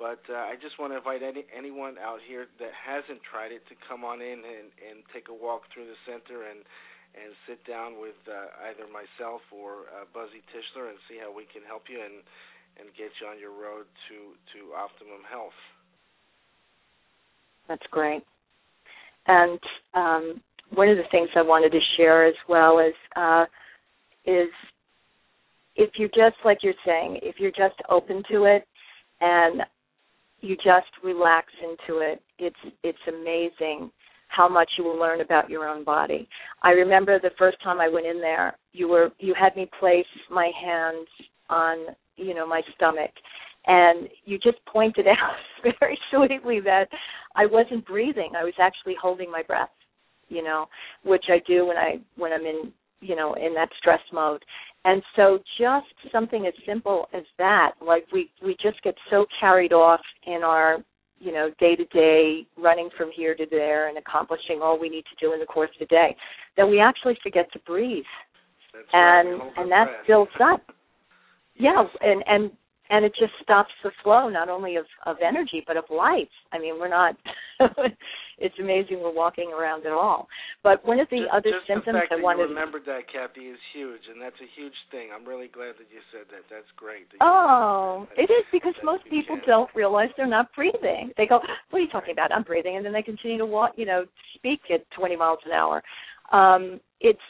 But 0.00 0.24
uh, 0.30 0.48
I 0.48 0.56
just 0.56 0.80
want 0.80 0.96
to 0.96 0.98
invite 0.98 1.20
any, 1.20 1.44
anyone 1.52 2.00
out 2.00 2.24
here 2.24 2.48
that 2.58 2.72
hasn't 2.72 3.20
tried 3.22 3.52
it 3.52 3.60
to 3.68 3.74
come 3.84 4.08
on 4.08 4.24
in 4.24 4.40
and, 4.40 4.72
and 4.80 5.04
take 5.12 5.28
a 5.28 5.36
walk 5.36 5.68
through 5.68 5.86
the 5.90 5.98
center 6.06 6.48
and 6.48 6.64
and 7.12 7.36
sit 7.44 7.60
down 7.68 8.00
with 8.00 8.16
uh, 8.24 8.72
either 8.72 8.88
myself 8.88 9.44
or 9.52 9.92
uh, 9.92 10.08
Buzzy 10.16 10.40
Tischler 10.48 10.88
and 10.88 10.96
see 11.04 11.20
how 11.20 11.28
we 11.28 11.44
can 11.44 11.60
help 11.60 11.92
you 11.92 12.00
and 12.00 12.24
and 12.80 12.88
get 12.96 13.12
you 13.20 13.28
on 13.28 13.36
your 13.36 13.52
road 13.52 13.84
to 14.08 14.32
to 14.56 14.72
optimum 14.72 15.20
health. 15.28 15.58
That's 17.68 17.84
great. 17.90 18.24
And 19.26 19.58
um, 19.94 20.40
one 20.74 20.88
of 20.88 20.96
the 20.96 21.04
things 21.10 21.28
I 21.36 21.42
wanted 21.42 21.70
to 21.72 21.80
share 21.96 22.26
as 22.26 22.34
well 22.48 22.78
is 22.78 22.94
uh, 23.16 23.44
is 24.24 24.48
if 25.76 25.90
you're 25.96 26.08
just 26.08 26.36
like 26.44 26.58
you're 26.62 26.74
saying, 26.84 27.18
if 27.22 27.36
you're 27.38 27.50
just 27.50 27.80
open 27.88 28.22
to 28.30 28.44
it 28.44 28.66
and 29.20 29.62
you 30.40 30.56
just 30.56 30.90
relax 31.02 31.48
into 31.62 32.00
it, 32.00 32.22
it's 32.38 32.74
it's 32.82 32.98
amazing 33.08 33.90
how 34.28 34.48
much 34.48 34.70
you 34.78 34.84
will 34.84 34.98
learn 34.98 35.20
about 35.20 35.50
your 35.50 35.68
own 35.68 35.84
body. 35.84 36.26
I 36.62 36.70
remember 36.70 37.18
the 37.18 37.30
first 37.38 37.62
time 37.62 37.80
I 37.80 37.88
went 37.88 38.06
in 38.06 38.20
there, 38.20 38.56
you 38.72 38.88
were 38.88 39.10
you 39.18 39.34
had 39.38 39.54
me 39.56 39.68
place 39.78 40.06
my 40.30 40.50
hands 40.64 41.06
on, 41.50 41.94
you 42.16 42.34
know, 42.34 42.46
my 42.46 42.62
stomach 42.74 43.10
and 43.66 44.08
you 44.24 44.38
just 44.38 44.58
pointed 44.66 45.06
out 45.08 45.74
very 45.78 45.98
sweetly 46.10 46.60
that 46.60 46.86
I 47.36 47.46
wasn't 47.46 47.86
breathing. 47.86 48.32
I 48.36 48.44
was 48.44 48.54
actually 48.60 48.96
holding 49.00 49.30
my 49.30 49.42
breath, 49.42 49.70
you 50.28 50.42
know, 50.42 50.66
which 51.04 51.24
I 51.28 51.40
do 51.46 51.66
when 51.66 51.76
I 51.76 52.00
when 52.16 52.32
I'm 52.32 52.46
in, 52.46 52.72
you 53.00 53.16
know, 53.16 53.34
in 53.34 53.54
that 53.54 53.68
stress 53.78 54.00
mode. 54.12 54.44
And 54.84 55.02
so 55.14 55.38
just 55.58 56.12
something 56.12 56.46
as 56.46 56.54
simple 56.66 57.06
as 57.14 57.22
that, 57.38 57.72
like 57.84 58.06
we 58.12 58.30
we 58.44 58.56
just 58.62 58.82
get 58.82 58.94
so 59.10 59.26
carried 59.40 59.72
off 59.72 60.00
in 60.26 60.42
our 60.44 60.78
you 61.22 61.32
know, 61.32 61.50
day 61.60 61.76
to 61.76 61.84
day, 61.84 62.44
running 62.58 62.88
from 62.98 63.08
here 63.14 63.32
to 63.36 63.46
there 63.48 63.88
and 63.88 63.96
accomplishing 63.96 64.58
all 64.60 64.76
we 64.78 64.88
need 64.88 65.04
to 65.04 65.24
do 65.24 65.32
in 65.32 65.38
the 65.38 65.46
course 65.46 65.70
of 65.72 65.78
the 65.78 65.86
day, 65.86 66.16
that 66.56 66.66
we 66.66 66.80
actually 66.80 67.16
forget 67.22 67.46
to 67.52 67.60
breathe. 67.60 68.02
That's 68.72 68.86
and 68.92 69.38
right. 69.38 69.52
and 69.58 69.70
that 69.70 69.86
builds 70.08 70.32
up. 70.42 70.62
Yeah, 71.54 71.84
and 72.00 72.24
and 72.26 72.50
and 72.92 73.04
it 73.06 73.12
just 73.18 73.32
stops 73.42 73.72
the 73.82 73.90
flow 74.04 74.28
not 74.28 74.48
only 74.48 74.76
of 74.76 74.84
of 75.06 75.16
energy 75.26 75.64
but 75.66 75.76
of 75.76 75.84
life. 75.90 76.28
I 76.52 76.58
mean, 76.60 76.78
we're 76.78 76.88
not. 76.92 77.16
it's 78.38 78.54
amazing 78.60 79.00
we're 79.00 79.14
walking 79.14 79.50
around 79.52 79.86
at 79.86 79.92
all. 79.92 80.28
But 80.62 80.84
one 80.84 81.00
of 81.00 81.08
the 81.10 81.24
just, 81.24 81.32
other 81.32 81.50
just 81.56 81.66
symptoms 81.66 81.96
the 81.96 82.00
fact 82.04 82.12
I 82.12 82.16
that 82.16 82.22
wanted. 82.22 82.42
you 82.42 82.48
remembered 82.48 82.82
that, 82.86 83.08
Kathy, 83.10 83.48
is 83.48 83.58
huge, 83.72 84.02
and 84.12 84.20
that's 84.20 84.36
a 84.42 84.50
huge 84.60 84.74
thing. 84.90 85.08
I'm 85.14 85.24
really 85.26 85.48
glad 85.48 85.74
that 85.80 85.88
you 85.90 86.00
said 86.12 86.26
that. 86.30 86.44
That's 86.50 86.68
great. 86.76 87.08
that 87.10 87.18
Oh, 87.24 88.06
that- 88.10 88.18
it 88.18 88.30
is 88.30 88.44
because 88.52 88.74
most 88.84 89.04
people 89.08 89.36
can. 89.40 89.48
don't 89.48 89.70
realize 89.74 90.10
they're 90.16 90.26
not 90.26 90.52
breathing. 90.54 91.12
They 91.16 91.26
go, 91.26 91.38
"What 91.70 91.78
are 91.78 91.82
you 91.82 91.88
talking 91.88 92.12
about? 92.12 92.30
I'm 92.32 92.42
breathing," 92.42 92.76
and 92.76 92.84
then 92.84 92.92
they 92.92 93.02
continue 93.02 93.38
to 93.38 93.46
walk, 93.46 93.72
you 93.76 93.86
know, 93.86 94.06
speak 94.34 94.60
at 94.70 94.88
20 94.92 95.16
miles 95.16 95.38
an 95.46 95.52
hour. 95.52 95.82
Um, 96.30 96.80
it's 97.00 97.20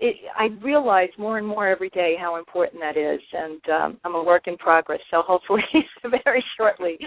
it, 0.00 0.16
I 0.36 0.48
realize 0.64 1.08
more 1.18 1.38
and 1.38 1.46
more 1.46 1.66
every 1.68 1.90
day 1.90 2.14
how 2.18 2.36
important 2.36 2.80
that 2.80 2.96
is, 2.96 3.20
and 3.32 3.60
um, 3.70 4.00
I'm 4.04 4.14
a 4.14 4.22
work 4.22 4.46
in 4.46 4.56
progress. 4.56 5.00
So 5.10 5.22
hopefully, 5.26 5.62
very 6.24 6.44
shortly, 6.56 6.98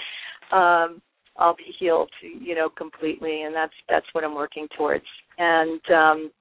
um, 0.52 1.02
I'll 1.38 1.56
be 1.56 1.74
healed, 1.80 2.12
you 2.22 2.56
know, 2.56 2.70
completely, 2.70 3.44
and 3.44 3.56
that's 3.56 3.74
that's 3.90 4.06
what 4.14 4.24
I'm 4.24 4.36
working 4.36 4.68
towards. 4.78 5.06
And 5.38 5.82
um, 5.92 6.32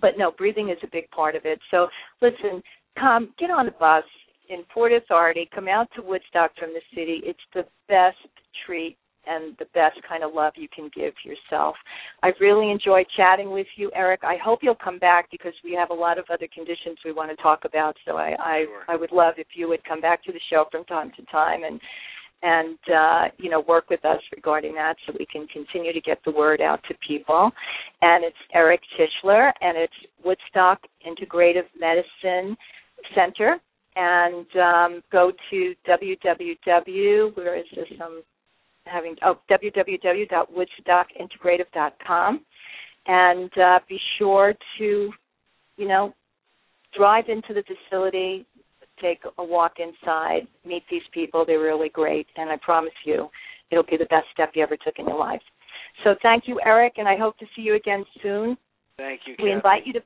but 0.00 0.12
no, 0.16 0.30
breathing 0.30 0.70
is 0.70 0.78
a 0.82 0.88
big 0.90 1.10
part 1.10 1.34
of 1.34 1.42
it. 1.44 1.58
So 1.70 1.88
listen, 2.20 2.62
come 2.98 3.34
get 3.38 3.50
on 3.50 3.66
the 3.66 3.72
bus 3.72 4.04
in 4.48 4.64
Port 4.72 4.92
Authority. 4.92 5.48
Come 5.54 5.68
out 5.68 5.88
to 5.96 6.02
Woodstock 6.02 6.52
from 6.58 6.70
the 6.70 6.80
city. 6.94 7.20
It's 7.24 7.38
the 7.54 7.64
best 7.88 8.16
treat 8.66 8.96
and 9.26 9.56
the 9.58 9.66
best 9.74 9.98
kind 10.08 10.24
of 10.24 10.34
love 10.34 10.54
you 10.56 10.68
can 10.74 10.90
give 10.94 11.14
yourself. 11.24 11.76
I've 12.22 12.34
really 12.40 12.70
enjoyed 12.70 13.06
chatting 13.16 13.50
with 13.50 13.66
you, 13.76 13.90
Eric. 13.94 14.20
I 14.24 14.36
hope 14.42 14.60
you'll 14.62 14.74
come 14.74 14.98
back 14.98 15.30
because 15.30 15.54
we 15.64 15.72
have 15.74 15.90
a 15.90 15.94
lot 15.94 16.18
of 16.18 16.24
other 16.32 16.48
conditions 16.52 16.98
we 17.04 17.12
want 17.12 17.30
to 17.30 17.42
talk 17.42 17.60
about. 17.64 17.96
So 18.06 18.16
I 18.16 18.34
I, 18.38 18.64
Sure. 18.64 18.84
I 18.88 18.96
would 18.96 19.12
love 19.12 19.34
if 19.38 19.48
you 19.54 19.68
would 19.68 19.84
come 19.84 20.00
back 20.00 20.22
to 20.24 20.32
the 20.32 20.40
show 20.50 20.64
from 20.70 20.84
time 20.84 21.12
to 21.16 21.24
time 21.26 21.64
and 21.64 21.80
and 22.42 22.78
uh, 22.92 23.24
you 23.38 23.48
know 23.50 23.60
work 23.68 23.88
with 23.88 24.04
us 24.04 24.20
regarding 24.34 24.74
that 24.74 24.96
so 25.06 25.12
we 25.18 25.26
can 25.26 25.46
continue 25.48 25.92
to 25.92 26.00
get 26.00 26.18
the 26.24 26.30
word 26.30 26.60
out 26.60 26.80
to 26.88 26.94
people. 27.06 27.50
And 28.00 28.24
it's 28.24 28.36
Eric 28.54 28.80
Tischler 28.98 29.52
and 29.60 29.76
it's 29.78 29.92
Woodstock 30.24 30.80
Integrative 31.06 31.66
Medicine 31.78 32.56
Center. 33.14 33.58
And 33.94 34.46
um, 34.56 35.02
go 35.12 35.32
to 35.50 35.74
www. 35.86 37.36
Where 37.36 37.56
is 37.58 37.66
this? 37.76 37.86
Um, 38.02 38.22
having 38.86 39.16
oh 39.24 39.38
www.woodstockintegrative.com 39.50 42.40
and 43.06 43.50
uh, 43.58 43.80
be 43.88 43.98
sure 44.18 44.54
to 44.78 45.10
you 45.76 45.88
know 45.88 46.14
drive 46.96 47.24
into 47.28 47.52
the 47.54 47.62
facility 47.62 48.44
take 49.00 49.22
a 49.38 49.44
walk 49.44 49.78
inside 49.78 50.46
meet 50.64 50.82
these 50.90 51.02
people. 51.12 51.44
They're 51.46 51.60
really 51.60 51.88
great 51.88 52.26
and 52.36 52.50
i 52.50 52.56
promise 52.56 52.92
you 53.04 53.30
it'll 53.70 53.84
be 53.84 53.96
the 53.96 54.04
best 54.06 54.26
step 54.32 54.50
you 54.54 54.62
ever 54.62 54.76
took 54.76 54.98
in 54.98 55.06
your 55.06 55.18
life. 55.18 55.42
So 56.04 56.14
thank 56.22 56.46
you 56.46 56.60
eric 56.64 56.94
and 56.98 57.08
i 57.08 57.16
hope 57.16 57.36
to 57.38 57.46
see 57.56 57.62
you 57.62 57.74
again 57.74 58.04
soon. 58.22 58.56
Thank 58.98 59.22
you. 59.26 59.34
we 59.42 59.50
invite 59.50 59.86
you 59.86 59.94
to 59.94 60.02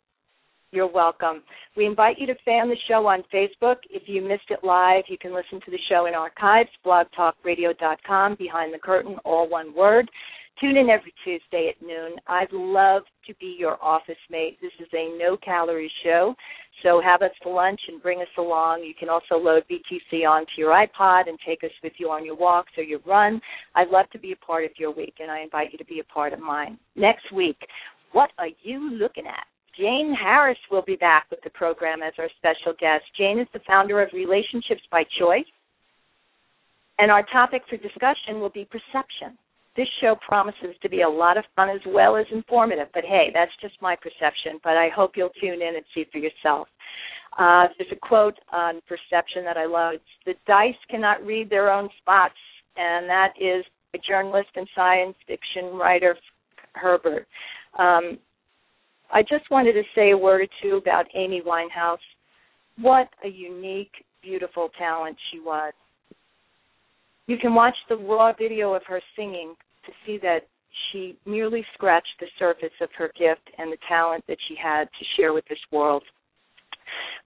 you're 0.73 0.91
welcome. 0.91 1.43
We 1.77 1.87
invite 1.87 2.19
you 2.19 2.27
to 2.27 2.35
fan 2.45 2.69
the 2.69 2.77
show 2.89 3.07
on 3.07 3.23
Facebook. 3.33 3.77
If 3.91 4.03
you 4.07 4.23
missed 4.23 4.51
it 4.51 4.61
live, 4.63 5.05
you 5.09 5.19
can 5.19 5.35
listen 5.35 5.61
to 5.65 5.71
the 5.71 5.79
show 5.89 6.07
in 6.07 6.15
archives, 6.15 6.71
blogtalkradio.com, 6.85 8.37
behind 8.37 8.75
the 8.75 8.79
curtain, 8.79 9.17
all 9.25 9.49
one 9.49 9.75
word. 9.75 10.11
Tune 10.61 10.79
in 10.79 10.89
every 10.89 11.13
Tuesday 11.23 11.69
at 11.69 11.87
noon. 11.87 12.17
I'd 12.27 12.53
love 12.53 13.03
to 13.27 13.35
be 13.35 13.57
your 13.59 13.77
office 13.83 14.17
mate. 14.31 14.57
This 14.63 14.73
is 14.81 14.89
a 14.95 15.17
no 15.19 15.37
calorie 15.37 15.93
show, 16.03 16.35
so 16.83 17.01
have 17.05 17.21
us 17.21 17.31
for 17.43 17.55
lunch 17.55 17.81
and 17.89 18.03
bring 18.03 18.23
us 18.23 18.29
along. 18.39 18.83
You 18.83 18.95
can 18.99 19.11
also 19.11 19.37
load 19.37 19.65
BTC 19.71 20.27
onto 20.27 20.53
your 20.57 20.71
iPod 20.71 21.29
and 21.29 21.39
take 21.47 21.63
us 21.63 21.71
with 21.83 21.93
you 21.99 22.09
on 22.09 22.25
your 22.25 22.37
walks 22.37 22.73
or 22.79 22.85
your 22.85 23.01
run. 23.07 23.41
I'd 23.75 23.89
love 23.89 24.09
to 24.13 24.19
be 24.19 24.33
a 24.33 24.37
part 24.37 24.65
of 24.65 24.71
your 24.79 24.95
week, 24.95 25.17
and 25.21 25.31
I 25.31 25.41
invite 25.41 25.73
you 25.73 25.79
to 25.79 25.85
be 25.85 26.01
a 26.01 26.13
part 26.13 26.33
of 26.33 26.41
mine. 26.41 26.79
Next 26.95 27.31
week, 27.35 27.59
what 28.13 28.31
are 28.39 28.49
you 28.63 28.91
looking 28.93 29.27
at? 29.27 29.47
Jane 29.79 30.15
Harris 30.15 30.59
will 30.71 30.83
be 30.83 30.97
back 30.97 31.27
with 31.31 31.41
the 31.45 31.51
program 31.51 32.03
as 32.03 32.15
our 32.19 32.29
special 32.39 32.73
guest. 32.79 33.05
Jane 33.19 33.39
is 33.39 33.49
the 33.53 33.61
founder 33.67 34.03
of 34.03 34.09
Relationships 34.12 34.83
by 34.91 35.05
Choice, 35.19 35.45
and 36.99 37.11
our 37.11 37.25
topic 37.31 37.62
for 37.69 37.77
discussion 37.77 38.41
will 38.41 38.51
be 38.51 38.65
perception. 38.65 39.37
This 39.77 39.89
show 40.01 40.17
promises 40.27 40.75
to 40.81 40.89
be 40.89 41.03
a 41.03 41.09
lot 41.09 41.37
of 41.37 41.45
fun 41.55 41.69
as 41.69 41.83
well 41.87 42.17
as 42.17 42.25
informative, 42.33 42.89
but 42.95 43.05
hey, 43.05 43.29
that's 43.35 43.53
just 43.61 43.75
my 43.83 43.95
perception, 43.97 44.59
but 44.65 44.77
I 44.79 44.89
hope 44.89 45.12
you'll 45.15 45.37
tune 45.39 45.61
in 45.61 45.77
and 45.77 45.85
see 45.95 46.07
for 46.11 46.19
yourself. 46.19 46.69
Uh, 47.39 47.67
there's 47.77 47.93
a 47.93 48.09
quote 48.09 48.39
on 48.51 48.81
perception 48.89 49.45
that 49.45 49.59
I 49.59 49.67
love. 49.67 49.95
It's, 49.95 50.05
the 50.25 50.35
dice 50.47 50.75
cannot 50.91 51.25
read 51.27 51.51
their 51.51 51.71
own 51.71 51.91
spots, 52.01 52.35
and 52.79 53.07
that 53.11 53.35
is 53.39 53.62
a 53.95 53.99
journalist 53.99 54.49
and 54.57 54.67
science 54.75 55.17
fiction 55.27 55.77
writer, 55.77 56.17
Herbert. 56.73 57.27
Um, 57.79 58.19
I 59.12 59.23
just 59.23 59.51
wanted 59.51 59.75
to 59.75 59.83
say 59.95 60.11
a 60.11 60.19
word 60.19 60.42
or 60.42 60.49
two 60.62 60.77
about 60.77 61.07
Amy 61.14 61.42
Winehouse. 61.47 61.99
What 62.81 63.09
a 63.25 63.29
unique, 63.29 63.92
beautiful 64.23 64.71
talent 64.79 65.16
she 65.31 65.40
was. 65.40 65.73
You 67.27 67.38
can 67.38 67.55
watch 67.55 67.75
the 67.88 67.97
raw 67.97 68.33
video 68.33 68.75
of 68.75 68.83
her 68.87 69.01
singing 69.16 69.55
to 69.85 69.92
see 70.05 70.19
that 70.23 70.47
she 70.90 71.16
merely 71.25 71.64
scratched 71.75 72.14
the 72.21 72.27
surface 72.38 72.75
of 72.81 72.88
her 72.97 73.11
gift 73.19 73.49
and 73.59 73.73
the 73.73 73.79
talent 73.88 74.25
that 74.29 74.38
she 74.49 74.55
had 74.61 74.85
to 74.85 75.05
share 75.16 75.33
with 75.33 75.45
this 75.49 75.59
world. 75.73 76.03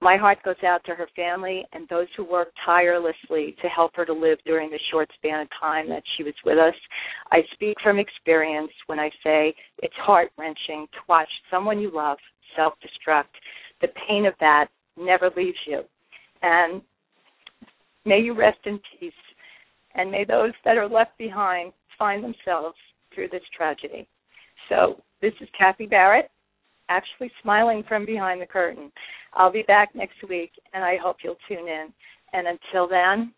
My 0.00 0.16
heart 0.16 0.38
goes 0.44 0.62
out 0.66 0.82
to 0.84 0.94
her 0.94 1.08
family 1.14 1.64
and 1.72 1.88
those 1.88 2.06
who 2.16 2.24
worked 2.24 2.56
tirelessly 2.64 3.54
to 3.62 3.68
help 3.68 3.94
her 3.96 4.04
to 4.04 4.12
live 4.12 4.38
during 4.44 4.70
the 4.70 4.78
short 4.90 5.10
span 5.16 5.40
of 5.40 5.48
time 5.60 5.88
that 5.88 6.02
she 6.16 6.22
was 6.22 6.34
with 6.44 6.58
us. 6.58 6.74
I 7.30 7.40
speak 7.52 7.76
from 7.82 7.98
experience 7.98 8.72
when 8.86 8.98
I 8.98 9.10
say 9.22 9.54
it's 9.78 9.94
heart 9.96 10.30
wrenching 10.38 10.86
to 10.92 10.98
watch 11.08 11.28
someone 11.50 11.80
you 11.80 11.90
love 11.92 12.18
self 12.56 12.74
destruct. 12.80 13.24
The 13.80 13.88
pain 14.08 14.26
of 14.26 14.34
that 14.40 14.66
never 14.96 15.30
leaves 15.36 15.58
you. 15.66 15.82
And 16.42 16.82
may 18.04 18.20
you 18.20 18.34
rest 18.34 18.58
in 18.64 18.80
peace. 18.98 19.12
And 19.94 20.10
may 20.10 20.24
those 20.24 20.52
that 20.64 20.76
are 20.76 20.88
left 20.88 21.16
behind 21.18 21.72
find 21.98 22.22
themselves 22.22 22.76
through 23.14 23.28
this 23.28 23.42
tragedy. 23.56 24.06
So, 24.68 25.02
this 25.20 25.32
is 25.40 25.48
Kathy 25.58 25.86
Barrett, 25.86 26.30
actually 26.88 27.30
smiling 27.42 27.82
from 27.88 28.06
behind 28.06 28.40
the 28.40 28.46
curtain. 28.46 28.90
I'll 29.34 29.52
be 29.52 29.62
back 29.62 29.94
next 29.94 30.16
week, 30.28 30.52
and 30.72 30.84
I 30.84 30.96
hope 30.96 31.18
you'll 31.22 31.36
tune 31.48 31.68
in. 31.68 31.88
And 32.32 32.46
until 32.46 32.88
then, 32.88 33.32